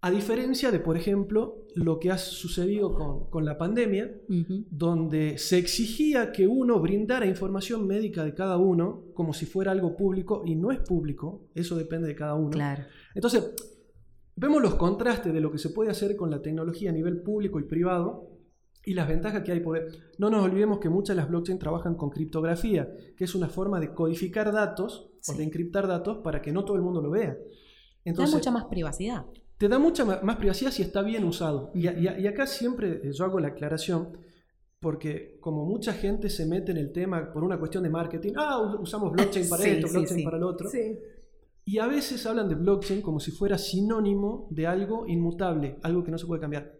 A 0.00 0.10
diferencia 0.10 0.70
de, 0.70 0.78
por 0.78 0.96
ejemplo, 0.96 1.66
lo 1.74 1.98
que 1.98 2.10
ha 2.10 2.18
sucedido 2.18 2.94
con, 2.94 3.28
con 3.28 3.44
la 3.44 3.58
pandemia, 3.58 4.14
donde 4.70 5.36
se 5.36 5.58
exigía 5.58 6.30
que 6.32 6.46
uno 6.46 6.78
brindara 6.80 7.26
información 7.26 7.86
médica 7.86 8.22
de 8.22 8.32
cada 8.32 8.56
uno 8.56 9.06
como 9.14 9.32
si 9.32 9.46
fuera 9.46 9.72
algo 9.72 9.96
público 9.96 10.42
y 10.46 10.54
no 10.54 10.70
es 10.70 10.78
público, 10.78 11.48
eso 11.54 11.76
depende 11.76 12.06
de 12.06 12.14
cada 12.14 12.34
uno. 12.34 12.50
Claro. 12.50 12.84
Entonces, 13.14 13.52
vemos 14.36 14.62
los 14.62 14.74
contrastes 14.76 15.32
de 15.32 15.40
lo 15.40 15.50
que 15.50 15.58
se 15.58 15.70
puede 15.70 15.90
hacer 15.90 16.14
con 16.16 16.30
la 16.30 16.40
tecnología 16.42 16.90
a 16.90 16.92
nivel 16.92 17.22
público 17.22 17.58
y 17.58 17.64
privado 17.64 18.30
y 18.84 18.94
las 18.94 19.08
ventajas 19.08 19.42
que 19.42 19.52
hay. 19.52 19.60
Porque 19.60 19.86
no 20.18 20.30
nos 20.30 20.44
olvidemos 20.44 20.78
que 20.78 20.88
muchas 20.88 21.16
de 21.16 21.22
las 21.22 21.28
blockchain 21.30 21.58
trabajan 21.58 21.94
con 21.96 22.10
criptografía, 22.10 22.88
que 23.16 23.24
es 23.24 23.34
una 23.34 23.48
forma 23.48 23.80
de 23.80 23.92
codificar 23.94 24.52
datos 24.52 25.10
o 25.28 25.32
Sí. 25.32 25.38
de 25.38 25.44
encriptar 25.44 25.88
datos 25.88 26.18
para 26.22 26.40
que 26.40 26.52
no 26.52 26.64
todo 26.64 26.76
el 26.76 26.82
mundo 26.82 27.02
lo 27.02 27.10
vea. 27.10 27.30
Da 27.34 27.40
Entonces, 28.04 28.34
mucha 28.36 28.50
más 28.52 28.66
privacidad. 28.66 29.24
te 29.58 29.68
da 29.68 29.78
mucha 29.80 30.04
más 30.04 30.36
privacidad 30.36 30.70
si 30.70 30.82
está 30.82 31.02
bien 31.02 31.24
usado. 31.24 31.70
Y, 31.74 31.86
acá 32.28 32.46
siempre 32.46 33.00
eh, 33.02 33.12
yo 33.12 33.24
hago 33.24 33.40
la 33.40 33.48
aclaración, 33.48 34.16
porque 34.78 35.38
como 35.40 35.64
mucha 35.64 35.92
gente 35.94 36.28
se 36.28 36.46
mete 36.46 36.70
en 36.70 36.76
el 36.78 36.92
tema 36.92 37.32
por 37.32 37.42
una 37.42 37.58
cuestión 37.58 37.82
de 37.82 37.90
marketing, 37.90 38.34
ah, 38.36 38.60
us- 38.62 38.78
usamos 38.80 39.10
blockchain 39.12 39.48
para 39.48 39.62
Sí, 39.64 39.70
esto, 39.70 39.88
sí, 39.88 39.94
blockchain 39.94 40.24
para 40.24 40.38
lo 40.38 40.48
otro. 40.48 40.68
Sí. 40.68 40.96
Y 41.68 41.78
a 41.78 41.88
veces 41.88 42.24
hablan 42.26 42.48
de 42.48 42.54
blockchain 42.54 43.02
como 43.02 43.18
si 43.18 43.32
fuera 43.32 43.58
sinónimo 43.58 44.46
de 44.52 44.68
algo 44.68 45.04
inmutable, 45.08 45.78
algo 45.82 46.04
que 46.04 46.12
no 46.12 46.16
se 46.18 46.24
puede 46.26 46.40
cambiar. 46.40 46.72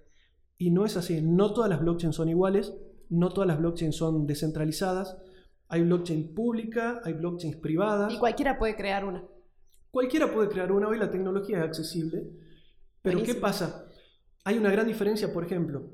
Y 0.58 0.70
no 0.70 0.84
es 0.86 0.96
así. 0.96 1.20
No 1.20 1.52
todas 1.52 1.68
las 1.68 1.80
blockchains 1.80 2.14
son 2.14 2.28
iguales, 2.28 2.72
no 3.08 3.30
todas 3.30 3.48
las 3.48 3.58
blockchains 3.58 3.96
son 3.96 4.26
descentralizadas. 4.28 5.18
Hay 5.68 5.82
blockchain 5.82 6.32
pública, 6.34 7.00
hay 7.02 7.14
blockchains 7.14 7.56
privadas. 7.56 8.12
Y 8.14 8.18
cualquiera 8.18 8.58
puede 8.60 8.76
crear 8.76 9.04
una. 9.04 9.24
Cualquiera 9.90 10.32
puede 10.32 10.48
crear 10.48 10.70
una, 10.70 10.86
hoy 10.88 10.98
la 10.98 11.10
tecnología 11.10 11.58
es 11.58 11.64
accesible. 11.64 12.30
Pero 13.02 13.22
¿qué 13.24 13.34
pasa? 13.34 13.86
Hay 14.44 14.56
una 14.56 14.70
gran 14.70 14.86
diferencia, 14.86 15.32
por 15.32 15.44
ejemplo, 15.44 15.90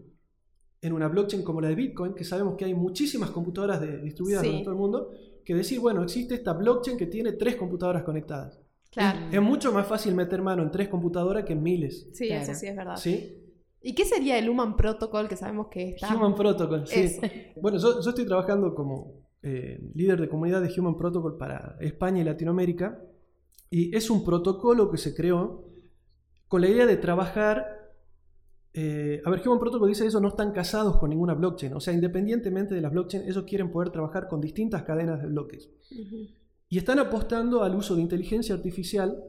en 0.83 0.92
una 0.92 1.09
blockchain 1.09 1.42
como 1.42 1.62
la 1.62 1.68
de 1.68 1.76
Bitcoin, 1.76 2.12
que 2.12 2.24
sabemos 2.24 2.57
que 2.59 2.66
hay 2.66 2.74
muchísimas 2.74 3.31
computadoras 3.31 3.81
de- 3.81 4.02
distribuidas 4.02 4.42
Sí. 4.42 4.48
en 4.50 4.64
todo 4.64 4.74
el 4.74 4.78
mundo, 4.81 5.11
que 5.46 5.55
decir, 5.55 5.81
bueno, 5.81 6.02
existe 6.02 6.35
esta 6.35 6.52
blockchain 6.52 6.98
que 6.98 7.07
tiene 7.07 7.33
tres 7.33 7.57
computadoras 7.57 8.02
conectadas. 8.02 8.59
Claro. 8.92 9.18
Es 9.33 9.40
mucho 9.42 9.72
más 9.72 9.87
fácil 9.87 10.14
meter 10.14 10.42
mano 10.42 10.62
en 10.62 10.70
tres 10.70 10.88
computadoras 10.88 11.44
que 11.44 11.55
en 11.55 11.62
miles. 11.62 12.09
Sí, 12.12 12.26
Claro. 12.28 12.42
eso 12.42 12.55
sí 12.55 12.66
es 12.66 12.76
verdad. 12.76 12.96
¿Sí? 12.96 13.38
¿Y 13.81 13.94
qué 13.94 14.05
sería 14.05 14.38
el 14.38 14.48
Human 14.48 14.76
Protocol 14.76 15.28
que 15.28 15.37
sabemos 15.37 15.68
que 15.68 15.90
está? 15.94 16.14
Human 16.14 16.35
Protocol, 16.35 16.87
sí. 16.87 17.16
Bueno, 17.61 17.78
yo, 17.78 18.00
yo 18.02 18.11
estoy 18.11 18.26
trabajando 18.26 18.74
como 18.74 19.22
eh, 19.42 19.81
líder 19.94 20.20
de 20.20 20.28
comunidad 20.28 20.62
de 20.62 20.72
Human 20.78 20.96
Protocol 20.96 21.37
para 21.38 21.76
España 21.81 22.20
y 22.20 22.24
Latinoamérica. 22.24 23.02
Y 23.70 23.96
es 23.96 24.11
un 24.11 24.22
protocolo 24.24 24.90
que 24.90 24.98
se 24.98 25.14
creó 25.14 25.64
con 26.46 26.61
la 26.61 26.68
idea 26.68 26.85
de 26.87 26.98
trabajar. 26.98 27.64
eh, 28.74 29.20
a 29.24 29.31
ver, 29.31 29.40
Human 29.46 29.59
Protocol 29.59 29.88
dice 29.88 30.07
eso, 30.07 30.20
no 30.20 30.28
están 30.28 30.52
casados 30.52 30.98
con 30.98 31.09
ninguna 31.11 31.35
blockchain. 31.35 31.72
O 31.74 31.81
sea, 31.81 31.92
independientemente 31.94 32.74
de 32.74 32.81
las 32.83 32.92
blockchain, 32.92 33.24
ellos 33.28 33.44
quieren 33.44 33.70
poder 33.72 33.90
trabajar 33.90 34.28
con 34.28 34.40
distintas 34.40 34.83
cadenas 34.83 35.20
de 35.22 35.28
bloques. 35.28 35.70
Ujú. 35.90 36.26
Y 36.72 36.78
están 36.78 36.98
apostando 36.98 37.64
al 37.64 37.74
uso 37.74 37.94
de 37.94 38.00
inteligencia 38.00 38.54
artificial. 38.54 39.22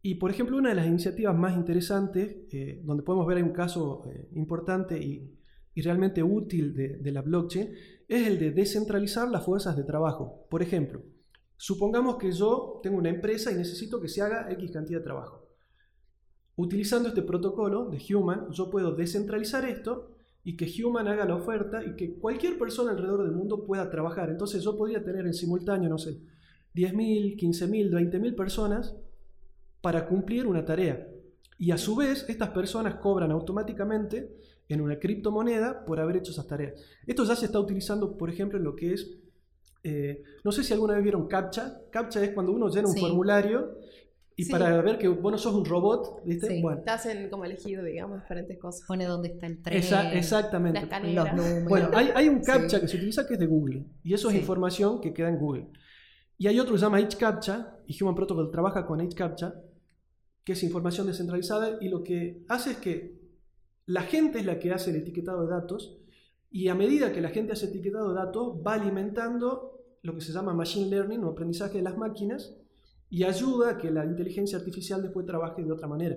Y, 0.00 0.14
por 0.14 0.30
ejemplo, 0.30 0.56
una 0.56 0.70
de 0.70 0.74
las 0.74 0.86
iniciativas 0.86 1.36
más 1.36 1.54
interesantes, 1.54 2.46
eh, 2.50 2.80
donde 2.82 3.02
podemos 3.02 3.26
ver 3.26 3.44
un 3.44 3.52
caso 3.52 4.04
eh, 4.06 4.30
importante 4.36 4.96
y, 4.96 5.38
y 5.74 5.82
realmente 5.82 6.22
útil 6.22 6.74
de, 6.74 6.96
de 6.96 7.12
la 7.12 7.20
blockchain, 7.20 7.74
es 8.08 8.26
el 8.26 8.38
de 8.38 8.52
descentralizar 8.52 9.28
las 9.28 9.44
fuerzas 9.44 9.76
de 9.76 9.84
trabajo. 9.84 10.46
Por 10.48 10.62
ejemplo, 10.62 11.02
supongamos 11.58 12.16
que 12.16 12.32
yo 12.32 12.80
tengo 12.82 12.96
una 12.96 13.10
empresa 13.10 13.52
y 13.52 13.56
necesito 13.56 14.00
que 14.00 14.08
se 14.08 14.22
haga 14.22 14.50
X 14.52 14.70
cantidad 14.70 15.00
de 15.00 15.04
trabajo. 15.04 15.46
Utilizando 16.56 17.10
este 17.10 17.20
protocolo 17.20 17.90
de 17.90 17.98
Human, 18.14 18.50
yo 18.50 18.70
puedo 18.70 18.92
descentralizar 18.92 19.66
esto 19.66 20.12
y 20.42 20.56
que 20.56 20.72
Human 20.82 21.06
haga 21.06 21.26
la 21.26 21.36
oferta 21.36 21.84
y 21.84 21.96
que 21.96 22.14
cualquier 22.14 22.58
persona 22.58 22.92
alrededor 22.92 23.24
del 23.24 23.32
mundo 23.32 23.66
pueda 23.66 23.90
trabajar. 23.90 24.30
Entonces 24.30 24.64
yo 24.64 24.74
podría 24.78 25.04
tener 25.04 25.26
en 25.26 25.34
simultáneo, 25.34 25.90
no 25.90 25.98
sé, 25.98 26.18
10.000, 26.74 27.36
15.000, 27.36 27.90
20.000 27.90 28.34
personas 28.34 28.96
para 29.80 30.06
cumplir 30.06 30.46
una 30.46 30.64
tarea. 30.64 31.06
Y 31.58 31.70
a 31.70 31.78
su 31.78 31.94
vez, 31.96 32.24
estas 32.28 32.50
personas 32.50 32.96
cobran 32.96 33.30
automáticamente 33.30 34.34
en 34.68 34.80
una 34.80 34.98
criptomoneda 34.98 35.84
por 35.84 36.00
haber 36.00 36.16
hecho 36.16 36.32
esas 36.32 36.46
tareas. 36.46 36.74
Esto 37.06 37.24
ya 37.24 37.36
se 37.36 37.46
está 37.46 37.60
utilizando, 37.60 38.16
por 38.16 38.30
ejemplo, 38.30 38.58
en 38.58 38.64
lo 38.64 38.74
que 38.74 38.94
es, 38.94 39.18
eh, 39.84 40.22
no 40.44 40.52
sé 40.52 40.64
si 40.64 40.72
alguna 40.72 40.94
vez 40.94 41.02
vieron 41.02 41.26
CAPTCHA. 41.28 41.82
CAPTCHA 41.90 42.24
es 42.24 42.30
cuando 42.30 42.52
uno 42.52 42.68
llena 42.68 42.88
un 42.88 42.94
Sí. 42.94 43.00
formulario 43.00 43.76
y 44.34 44.44
Sí. 44.44 44.50
para 44.52 44.80
ver 44.80 44.98
que 44.98 45.08
vos 45.08 45.30
no 45.30 45.36
sos 45.38 45.54
un 45.54 45.64
robot, 45.64 46.22
¿viste? 46.24 46.46
Sí. 46.46 46.62
Bueno, 46.62 46.80
Te 46.82 46.90
hacen 46.90 47.28
como 47.28 47.44
elegir, 47.44 47.82
digamos, 47.82 48.20
diferentes 48.22 48.58
cosas. 48.58 48.86
Pone 48.86 49.04
dónde 49.04 49.28
está 49.28 49.46
el 49.46 49.60
tren. 49.60 49.78
esa- 49.78 50.12
exactamente. 50.14 50.80
Los 51.12 51.34
números. 51.34 51.68
Bueno, 51.68 51.90
hay, 51.92 52.08
hay 52.14 52.28
un 52.28 52.42
Sí. 52.42 52.50
CAPTCHA 52.50 52.80
que 52.80 52.88
se 52.88 52.96
utiliza 52.96 53.26
que 53.26 53.34
es 53.34 53.40
de 53.40 53.46
Google 53.46 53.84
y 54.02 54.14
eso 54.14 54.28
es 54.28 54.34
Sí. 54.34 54.40
información 54.40 55.00
que 55.00 55.12
queda 55.12 55.28
en 55.28 55.38
Google. 55.38 55.66
Y 56.38 56.46
hay 56.48 56.58
otro 56.58 56.72
que 56.72 56.78
se 56.78 56.84
llama 56.84 56.98
HCAPTCHA 56.98 57.78
y 57.86 58.02
Human 58.02 58.14
Protocol 58.14 58.50
trabaja 58.50 58.86
con 58.86 59.00
HCAPTCHA, 59.00 59.54
que 60.44 60.52
es 60.52 60.62
información 60.62 61.06
descentralizada 61.06 61.78
y 61.80 61.88
lo 61.88 62.02
que 62.02 62.44
hace 62.48 62.72
es 62.72 62.76
que 62.78 63.20
la 63.86 64.02
gente 64.02 64.40
es 64.40 64.46
la 64.46 64.58
que 64.58 64.72
hace 64.72 64.90
el 64.90 64.96
etiquetado 64.96 65.46
de 65.46 65.52
datos 65.52 65.98
y 66.50 66.68
a 66.68 66.74
medida 66.74 67.12
que 67.12 67.20
la 67.20 67.28
gente 67.30 67.52
hace 67.52 67.66
etiquetado 67.66 68.08
de 68.10 68.14
datos 68.16 68.56
va 68.66 68.74
alimentando 68.74 69.80
lo 70.02 70.14
que 70.14 70.20
se 70.20 70.32
llama 70.32 70.52
machine 70.52 70.90
learning 70.90 71.22
o 71.24 71.28
aprendizaje 71.28 71.78
de 71.78 71.84
las 71.84 71.96
máquinas 71.96 72.56
y 73.08 73.24
ayuda 73.24 73.70
a 73.70 73.78
que 73.78 73.90
la 73.90 74.04
inteligencia 74.04 74.58
artificial 74.58 75.02
después 75.02 75.26
trabaje 75.26 75.62
de 75.62 75.70
otra 75.70 75.86
manera. 75.86 76.16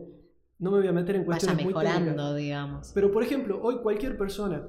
No 0.58 0.72
me 0.72 0.78
voy 0.78 0.88
a 0.88 0.94
meter 0.94 1.18
en 1.18 1.22
Vaya 1.26 1.38
cuestiones 1.40 1.66
muy 1.66 1.74
técnicas. 1.74 2.00
mejorando, 2.00 2.36
digamos. 2.36 2.92
Pero, 2.94 3.12
por 3.12 3.22
ejemplo, 3.22 3.60
hoy 3.62 3.80
cualquier 3.80 4.18
persona 4.18 4.66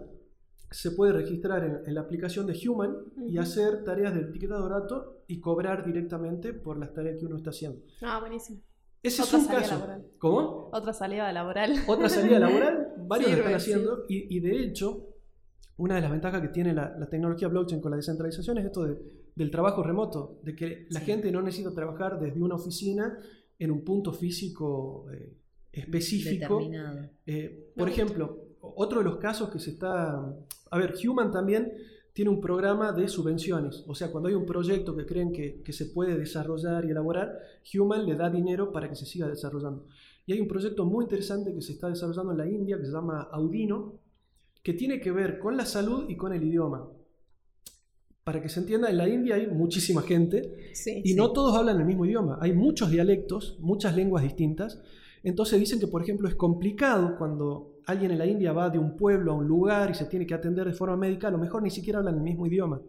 se 0.70 0.90
puede 0.92 1.12
registrar 1.12 1.64
en, 1.64 1.78
en 1.86 1.94
la 1.94 2.00
aplicación 2.02 2.46
de 2.46 2.58
Human 2.68 2.96
y 3.28 3.38
hacer 3.38 3.84
tareas 3.84 4.14
de 4.14 4.22
etiquetado 4.22 4.64
de 4.68 4.74
datos 4.74 5.06
y 5.28 5.40
cobrar 5.40 5.84
directamente 5.86 6.52
por 6.52 6.78
las 6.78 6.92
tareas 6.92 7.18
que 7.18 7.26
uno 7.26 7.36
está 7.36 7.50
haciendo. 7.50 7.80
Ah, 8.02 8.18
buenísimo. 8.20 8.60
Ese 9.02 9.22
Otra 9.22 9.38
es 9.38 9.44
un 9.44 9.50
caso. 9.52 9.74
laboral. 9.74 10.06
¿Cómo? 10.18 10.70
Otra 10.72 10.92
salida 10.92 11.32
laboral. 11.32 11.72
Otra 11.86 12.08
salida 12.08 12.38
laboral, 12.40 12.94
varios 13.06 13.30
lo 13.30 13.36
Sirve, 13.36 13.46
están 13.52 13.54
haciendo 13.60 14.04
y, 14.08 14.36
y 14.36 14.40
de 14.40 14.58
hecho, 14.64 15.06
una 15.76 15.94
de 15.96 16.00
las 16.00 16.10
ventajas 16.10 16.40
que 16.42 16.48
tiene 16.48 16.74
la, 16.74 16.96
la 16.98 17.08
tecnología 17.08 17.46
blockchain 17.48 17.80
con 17.80 17.90
la 17.92 17.98
descentralización 17.98 18.58
es 18.58 18.64
esto 18.66 18.84
de- 18.84 18.98
del 19.36 19.50
trabajo 19.50 19.82
remoto, 19.82 20.40
de 20.42 20.56
que 20.56 20.86
la 20.90 21.00
Sí. 21.00 21.06
gente 21.06 21.30
no 21.30 21.42
necesita 21.42 21.70
trabajar 21.74 22.18
desde 22.18 22.40
una 22.42 22.54
oficina 22.54 23.18
en 23.58 23.70
un 23.70 23.84
punto 23.84 24.10
físico 24.12 25.06
eh, 25.12 25.36
específico. 25.72 26.56
Determinado. 26.58 27.10
Eh, 27.26 27.72
por 27.76 27.88
ejemplo, 27.88 28.45
otro 28.76 28.98
de 28.98 29.04
los 29.04 29.16
casos 29.18 29.50
que 29.50 29.58
se 29.58 29.70
está... 29.70 30.34
A 30.70 30.78
ver, 30.78 30.94
Human 31.06 31.30
también 31.30 31.72
tiene 32.12 32.30
un 32.30 32.40
programa 32.40 32.92
de 32.92 33.08
subvenciones. 33.08 33.84
O 33.86 33.94
sea, 33.94 34.10
cuando 34.10 34.28
hay 34.28 34.34
un 34.34 34.46
proyecto 34.46 34.96
que 34.96 35.04
creen 35.04 35.32
que, 35.32 35.62
que 35.62 35.72
se 35.72 35.86
puede 35.86 36.16
desarrollar 36.16 36.84
y 36.84 36.90
elaborar, 36.90 37.38
Human 37.74 38.06
le 38.06 38.16
da 38.16 38.30
dinero 38.30 38.72
para 38.72 38.88
que 38.88 38.96
se 38.96 39.04
siga 39.06 39.28
desarrollando. 39.28 39.86
Y 40.24 40.32
hay 40.32 40.40
un 40.40 40.48
proyecto 40.48 40.84
muy 40.84 41.04
interesante 41.04 41.54
que 41.54 41.60
se 41.60 41.72
está 41.72 41.88
desarrollando 41.88 42.32
en 42.32 42.38
la 42.38 42.48
India 42.48 42.78
que 42.78 42.86
se 42.86 42.92
llama 42.92 43.28
Audino, 43.30 44.00
que 44.62 44.72
tiene 44.72 44.98
que 45.00 45.12
ver 45.12 45.38
con 45.38 45.56
la 45.56 45.64
salud 45.64 46.06
y 46.08 46.16
con 46.16 46.32
el 46.32 46.42
idioma. 46.42 46.88
Para 48.24 48.42
que 48.42 48.48
se 48.48 48.58
entienda, 48.58 48.90
en 48.90 48.96
la 48.96 49.08
India 49.08 49.36
hay 49.36 49.46
muchísima 49.46 50.02
gente 50.02 50.70
Sí. 50.74 51.00
y 51.04 51.14
no 51.14 51.32
todos 51.32 51.54
hablan 51.54 51.78
el 51.78 51.86
mismo 51.86 52.04
idioma. 52.06 52.38
Hay 52.40 52.52
muchos 52.52 52.90
dialectos, 52.90 53.56
muchas 53.60 53.94
lenguas 53.94 54.24
distintas. 54.24 54.82
Entonces 55.26 55.58
dicen 55.58 55.80
que, 55.80 55.88
por 55.88 56.02
ejemplo, 56.02 56.28
es 56.28 56.36
complicado 56.36 57.16
cuando 57.18 57.80
alguien 57.86 58.12
en 58.12 58.18
la 58.18 58.26
India 58.26 58.52
va 58.52 58.70
de 58.70 58.78
un 58.78 58.96
pueblo 58.96 59.32
a 59.32 59.34
un 59.34 59.44
lugar 59.44 59.90
y 59.90 59.94
se 59.94 60.04
tiene 60.04 60.24
que 60.24 60.34
atender 60.34 60.64
de 60.64 60.72
forma 60.72 60.96
médica, 60.96 61.26
a 61.26 61.32
lo 61.32 61.38
mejor 61.38 61.64
ni 61.64 61.70
siquiera 61.70 61.98
hablan 61.98 62.14
el 62.14 62.20
mismo 62.20 62.46
idioma. 62.46 62.80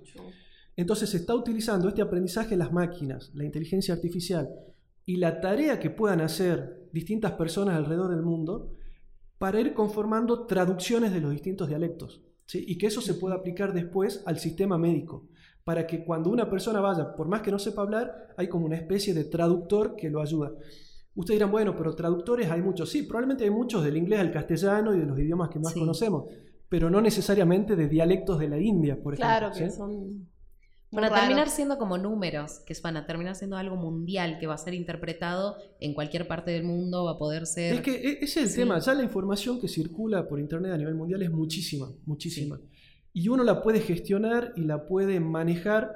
Entonces 0.75 1.09
se 1.09 1.17
está 1.17 1.33
utilizando 1.33 1.87
este 1.87 2.03
aprendizaje 2.03 2.53
en 2.53 2.59
las 2.59 2.71
máquinas, 2.71 3.31
la 3.33 3.43
inteligencia 3.43 3.95
artificial 3.95 4.51
y 5.03 5.15
la 5.15 5.41
tarea 5.41 5.79
que 5.79 5.89
puedan 5.89 6.21
hacer 6.21 6.87
distintas 6.93 7.31
personas 7.31 7.75
alrededor 7.75 8.11
del 8.11 8.21
mundo 8.21 8.71
para 9.39 9.59
ir 9.59 9.73
conformando 9.73 10.45
traducciones 10.45 11.11
de 11.13 11.21
los 11.21 11.31
distintos 11.31 11.67
dialectos. 11.67 12.21
¿sí? 12.45 12.63
Y 12.67 12.77
que 12.77 12.85
eso 12.85 13.01
se 13.01 13.15
pueda 13.15 13.33
aplicar 13.33 13.73
después 13.73 14.21
al 14.27 14.37
sistema 14.37 14.77
médico, 14.77 15.27
para 15.63 15.87
que 15.87 16.05
cuando 16.05 16.29
una 16.29 16.47
persona 16.47 16.81
vaya, 16.81 17.15
por 17.15 17.27
más 17.27 17.41
que 17.41 17.49
no 17.49 17.57
sepa 17.57 17.81
hablar, 17.81 18.35
hay 18.37 18.47
como 18.47 18.67
una 18.67 18.75
especie 18.75 19.15
de 19.15 19.23
traductor 19.23 19.95
que 19.95 20.11
lo 20.11 20.21
ayuda. 20.21 20.51
Ustedes 21.17 21.39
dirán, 21.39 21.51
bueno, 21.51 21.75
pero 21.75 21.93
traductores 21.95 22.49
hay 22.49 22.61
muchos. 22.61 22.89
Sí, 22.89 23.03
probablemente 23.03 23.43
hay 23.43 23.49
muchos 23.49 23.83
del 23.83 23.97
inglés 23.97 24.19
al 24.21 24.31
castellano 24.31 24.95
y 24.95 24.99
de 24.99 25.05
los 25.05 25.19
idiomas 25.19 25.49
que 25.49 25.59
más 25.59 25.73
Sí. 25.73 25.79
conocemos, 25.79 26.25
pero 26.69 26.89
no 26.89 27.01
necesariamente 27.01 27.75
de 27.75 27.89
dialectos 27.89 28.39
de 28.39 28.47
la 28.47 28.59
India, 28.59 28.95
por 29.01 29.13
ejemplo. 29.15 29.27
Claro 29.37 29.51
que 29.53 29.69
¿sí? 29.69 29.75
son. 29.75 30.29
Van 30.89 31.03
a 31.03 31.13
terminar 31.13 31.49
siendo 31.49 31.77
como 31.77 31.97
números, 31.97 32.59
que 32.65 32.73
van 32.81 32.95
a 32.95 33.05
terminar 33.05 33.35
siendo 33.35 33.57
algo 33.57 33.75
mundial, 33.75 34.37
que 34.39 34.47
va 34.47 34.53
a 34.53 34.57
ser 34.57 34.73
interpretado 34.73 35.57
en 35.81 35.93
cualquier 35.93 36.29
parte 36.29 36.51
del 36.51 36.63
mundo, 36.63 37.03
va 37.03 37.11
a 37.13 37.17
poder 37.17 37.45
ser... 37.45 37.73
Es 37.73 37.81
que 37.81 37.91
e- 37.91 38.17
ese 38.21 38.23
es 38.23 38.37
el 38.37 38.49
Sí. 38.49 38.55
tema. 38.61 38.79
Ya 38.79 38.93
la 38.93 39.03
información 39.03 39.59
que 39.59 39.67
circula 39.67 40.25
por 40.29 40.39
Internet 40.39 40.71
a 40.71 40.77
nivel 40.77 40.95
mundial 40.95 41.21
es 41.23 41.29
muchísima, 41.31 41.89
muchísima. 42.05 42.57
Y 43.11 43.27
uno 43.27 43.43
la 43.43 43.61
puede 43.63 43.81
gestionar 43.81 44.53
y 44.55 44.61
la 44.61 44.85
puede 44.85 45.19
manejar 45.19 45.91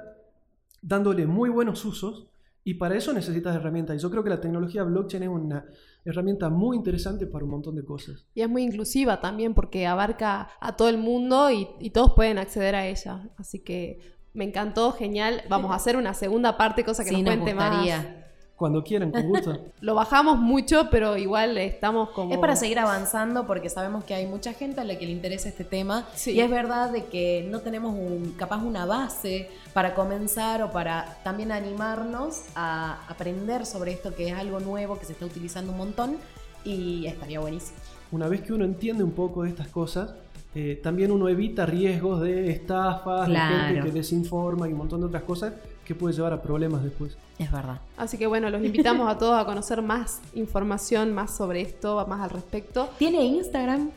dándole 0.82 1.26
muy 1.26 1.48
buenos 1.48 1.84
usos. 1.84 2.26
Y 2.64 2.74
para 2.74 2.96
eso 2.96 3.12
necesitas 3.12 3.56
herramientas. 3.56 3.96
Y 3.96 3.98
yo 3.98 4.10
creo 4.10 4.22
que 4.22 4.30
la 4.30 4.40
tecnología 4.40 4.84
blockchain 4.84 5.24
es 5.24 5.28
una 5.28 5.64
herramienta 6.04 6.48
muy 6.48 6.76
interesante 6.76 7.26
para 7.26 7.44
un 7.44 7.50
montón 7.50 7.74
de 7.74 7.84
cosas. 7.84 8.26
Y 8.34 8.42
es 8.42 8.48
muy 8.48 8.62
inclusiva 8.62 9.20
también 9.20 9.54
porque 9.54 9.86
abarca 9.86 10.50
a 10.60 10.76
todo 10.76 10.88
el 10.88 10.98
mundo 10.98 11.50
y, 11.50 11.68
y 11.80 11.90
todos 11.90 12.12
pueden 12.14 12.38
acceder 12.38 12.74
a 12.74 12.86
ella. 12.86 13.30
Así 13.36 13.60
que 13.60 13.98
me 14.34 14.44
encantó, 14.44 14.92
genial. 14.92 15.42
Vamos 15.48 15.72
a 15.72 15.74
hacer 15.74 15.96
una 15.96 16.14
segunda 16.14 16.56
parte, 16.56 16.84
cosa 16.84 17.04
que 17.04 17.10
sí, 17.10 17.22
nos 17.22 17.36
nos 17.36 17.44
cuente 17.44 17.54
más. 17.54 18.21
Cuando 18.56 18.84
quieran, 18.84 19.10
con 19.10 19.22
gusto. 19.28 19.58
Lo 19.80 19.94
bajamos 19.96 20.38
mucho, 20.38 20.88
pero 20.90 21.16
igual 21.16 21.58
estamos 21.58 22.10
como. 22.10 22.32
Es 22.32 22.38
para 22.38 22.54
seguir 22.54 22.78
avanzando 22.78 23.46
porque 23.46 23.68
sabemos 23.68 24.04
que 24.04 24.14
hay 24.14 24.26
mucha 24.26 24.52
gente 24.52 24.80
a 24.80 24.84
la 24.84 24.96
que 24.98 25.06
le 25.06 25.12
interesa 25.12 25.48
este 25.48 25.64
tema 25.64 26.06
Sí. 26.14 26.32
y 26.32 26.40
es 26.40 26.48
verdad 26.50 26.90
de 26.90 27.06
que 27.06 27.46
no 27.50 27.60
tenemos 27.60 27.92
un, 27.94 28.34
capaz 28.38 28.58
una 28.62 28.86
base 28.86 29.50
para 29.72 29.94
comenzar 29.94 30.62
o 30.62 30.70
para 30.70 31.18
también 31.24 31.50
animarnos 31.50 32.42
a 32.54 33.00
aprender 33.08 33.66
sobre 33.66 33.92
esto 33.92 34.14
que 34.14 34.28
es 34.28 34.34
algo 34.34 34.60
nuevo 34.60 34.98
que 34.98 35.06
se 35.06 35.12
está 35.12 35.26
utilizando 35.26 35.72
un 35.72 35.78
montón 35.78 36.16
y 36.64 37.06
estaría 37.06 37.40
buenísimo. 37.40 37.78
Una 38.12 38.28
vez 38.28 38.42
que 38.42 38.52
uno 38.52 38.64
entiende 38.64 39.02
un 39.02 39.12
poco 39.12 39.42
de 39.42 39.48
estas 39.48 39.68
cosas, 39.68 40.14
eh, 40.54 40.78
también 40.82 41.10
uno 41.10 41.28
evita 41.28 41.64
riesgos 41.66 42.20
de 42.20 42.50
estafas, 42.50 43.26
de 43.26 43.32
Claro. 43.32 43.66
gente 43.74 43.82
que 43.88 43.90
desinforma 43.92 44.68
y 44.68 44.72
un 44.72 44.78
montón 44.78 45.00
de 45.00 45.06
otras 45.06 45.22
cosas 45.24 45.54
que 45.84 45.94
puede 45.94 46.14
llevar 46.14 46.32
a 46.32 46.42
problemas 46.42 46.82
después. 46.82 47.16
Es 47.38 47.50
verdad. 47.50 47.80
Así 47.96 48.16
que 48.18 48.26
bueno, 48.26 48.48
los 48.50 48.62
invitamos 48.64 49.08
a 49.10 49.18
todos 49.18 49.38
a 49.40 49.44
conocer 49.44 49.82
más 49.82 50.20
información, 50.34 51.12
más 51.12 51.36
sobre 51.36 51.60
esto, 51.60 52.04
más 52.08 52.20
al 52.20 52.30
respecto. 52.30 52.88
¿Tiene 52.98 53.24
Instagram? 53.24 53.90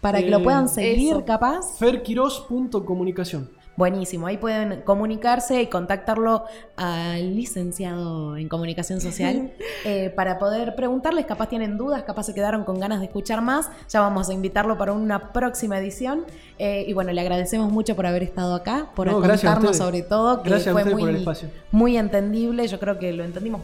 Para 0.00 0.18
que 0.20 0.28
Eh, 0.28 0.30
lo 0.30 0.42
puedan 0.42 0.68
seguir, 0.68 1.12
eso. 1.12 1.24
capaz. 1.24 1.78
ferquiros.comunicación. 1.78 3.50
Buenísimo, 3.80 4.26
ahí 4.26 4.36
pueden 4.36 4.82
comunicarse 4.82 5.62
y 5.62 5.68
contactarlo 5.68 6.44
al 6.76 7.34
licenciado 7.34 8.36
en 8.36 8.46
comunicación 8.46 9.00
social 9.00 9.52
eh, 9.86 10.12
para 10.14 10.38
poder 10.38 10.74
preguntarles, 10.74 11.24
capaz 11.24 11.48
tienen 11.48 11.78
dudas, 11.78 12.02
capaz 12.02 12.24
se 12.24 12.34
quedaron 12.34 12.64
con 12.64 12.78
ganas 12.78 13.00
de 13.00 13.06
escuchar 13.06 13.40
más, 13.40 13.70
ya 13.88 14.02
vamos 14.02 14.28
a 14.28 14.34
invitarlo 14.34 14.76
para 14.76 14.92
una 14.92 15.32
próxima 15.32 15.78
edición 15.78 16.24
Eh, 16.58 16.84
y 16.86 16.92
bueno, 16.92 17.10
le 17.12 17.20
agradecemos 17.22 17.72
mucho 17.72 17.96
por 17.96 18.04
haber 18.04 18.22
estado 18.22 18.54
acá, 18.54 18.88
por 18.94 19.06
No, 19.06 19.18
contarnos 19.22 19.78
sobre 19.78 20.02
todo, 20.02 20.42
que 20.42 20.50
Gracias 20.50 20.74
fue 20.74 20.84
muy, 20.84 21.00
por 21.00 21.08
el 21.08 21.16
espacio. 21.16 21.48
muy 21.72 21.96
entendible, 21.96 22.68
yo 22.68 22.78
creo 22.78 22.98
que 22.98 23.14
lo 23.14 23.24
entendimos 23.24 23.62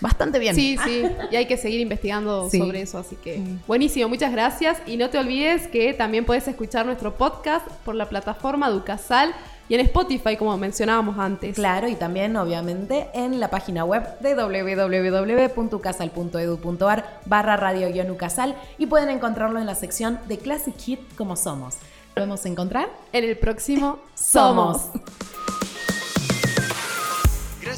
bastante 0.00 0.38
bien. 0.38 0.54
Sí, 0.54 0.78
sí, 0.82 1.02
y 1.32 1.36
hay 1.36 1.44
que 1.46 1.56
seguir 1.58 1.80
investigando 1.80 2.48
Sí. 2.48 2.58
sobre 2.58 2.80
eso, 2.80 2.96
así 2.98 3.16
que 3.16 3.42
buenísimo, 3.66 4.08
muchas 4.08 4.32
gracias 4.32 4.78
y 4.86 4.96
no 4.96 5.10
te 5.10 5.18
olvides 5.18 5.66
que 5.68 5.92
también 5.92 6.24
puedes 6.24 6.48
escuchar 6.48 6.86
nuestro 6.86 7.12
podcast 7.18 7.66
por 7.84 7.94
la 7.96 8.06
plataforma 8.08 8.70
Ducasal 8.70 9.34
y 9.68 9.74
en 9.74 9.80
Spotify 9.80 10.36
como 10.36 10.56
mencionábamos 10.56 11.18
antes. 11.18 11.54
Claro, 11.54 11.86
y 11.88 11.94
también 11.94 12.36
obviamente 12.36 13.08
en 13.14 13.38
la 13.40 13.50
página 13.50 13.84
web 13.84 14.18
de 14.20 14.34
www.ucasal.edu.ar 14.34 17.20
barra 17.26 17.56
radio-ucasal 17.56 18.56
y 18.78 18.86
pueden 18.86 19.10
encontrarlo 19.10 19.58
en 19.58 19.66
la 19.66 19.74
sección 19.74 20.18
de 20.26 20.38
Classic 20.38 20.74
Hit 20.78 21.00
como 21.16 21.36
somos. 21.36 21.76
¿Lo 22.14 22.22
vamos 22.22 22.42
a 22.44 22.48
encontrar? 22.48 22.88
En 23.12 23.24
el 23.24 23.36
próximo. 23.36 23.98
Somos. 24.14 24.90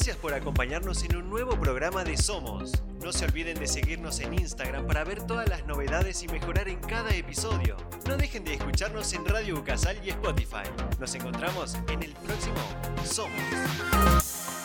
Gracias 0.01 0.17
por 0.17 0.33
acompañarnos 0.33 1.05
en 1.05 1.15
un 1.17 1.29
nuevo 1.29 1.61
programa 1.61 2.05
de 2.05 2.17
Somos. 2.17 2.83
No 3.05 3.13
se 3.13 3.27
olviden 3.27 3.59
de 3.59 3.67
seguirnos 3.67 4.21
en 4.21 4.33
Instagram 4.33 4.87
para 4.87 5.05
ver 5.05 5.27
todas 5.27 5.47
las 5.47 5.67
novedades 5.67 6.23
y 6.23 6.29
mejorar 6.29 6.71
en 6.71 6.81
cada 6.81 7.15
episodio. 7.15 7.77
No 8.09 8.17
dejen 8.17 8.43
de 8.43 8.55
escucharnos 8.55 9.13
en 9.13 9.27
Radio 9.27 9.59
Ucasal 9.59 9.99
y 10.03 10.09
Spotify. 10.09 10.65
Nos 10.99 11.15
encontramos 11.15 11.77
en 11.89 12.03
el 12.03 12.15
próximo 12.15 12.57
Somos. 13.05 14.60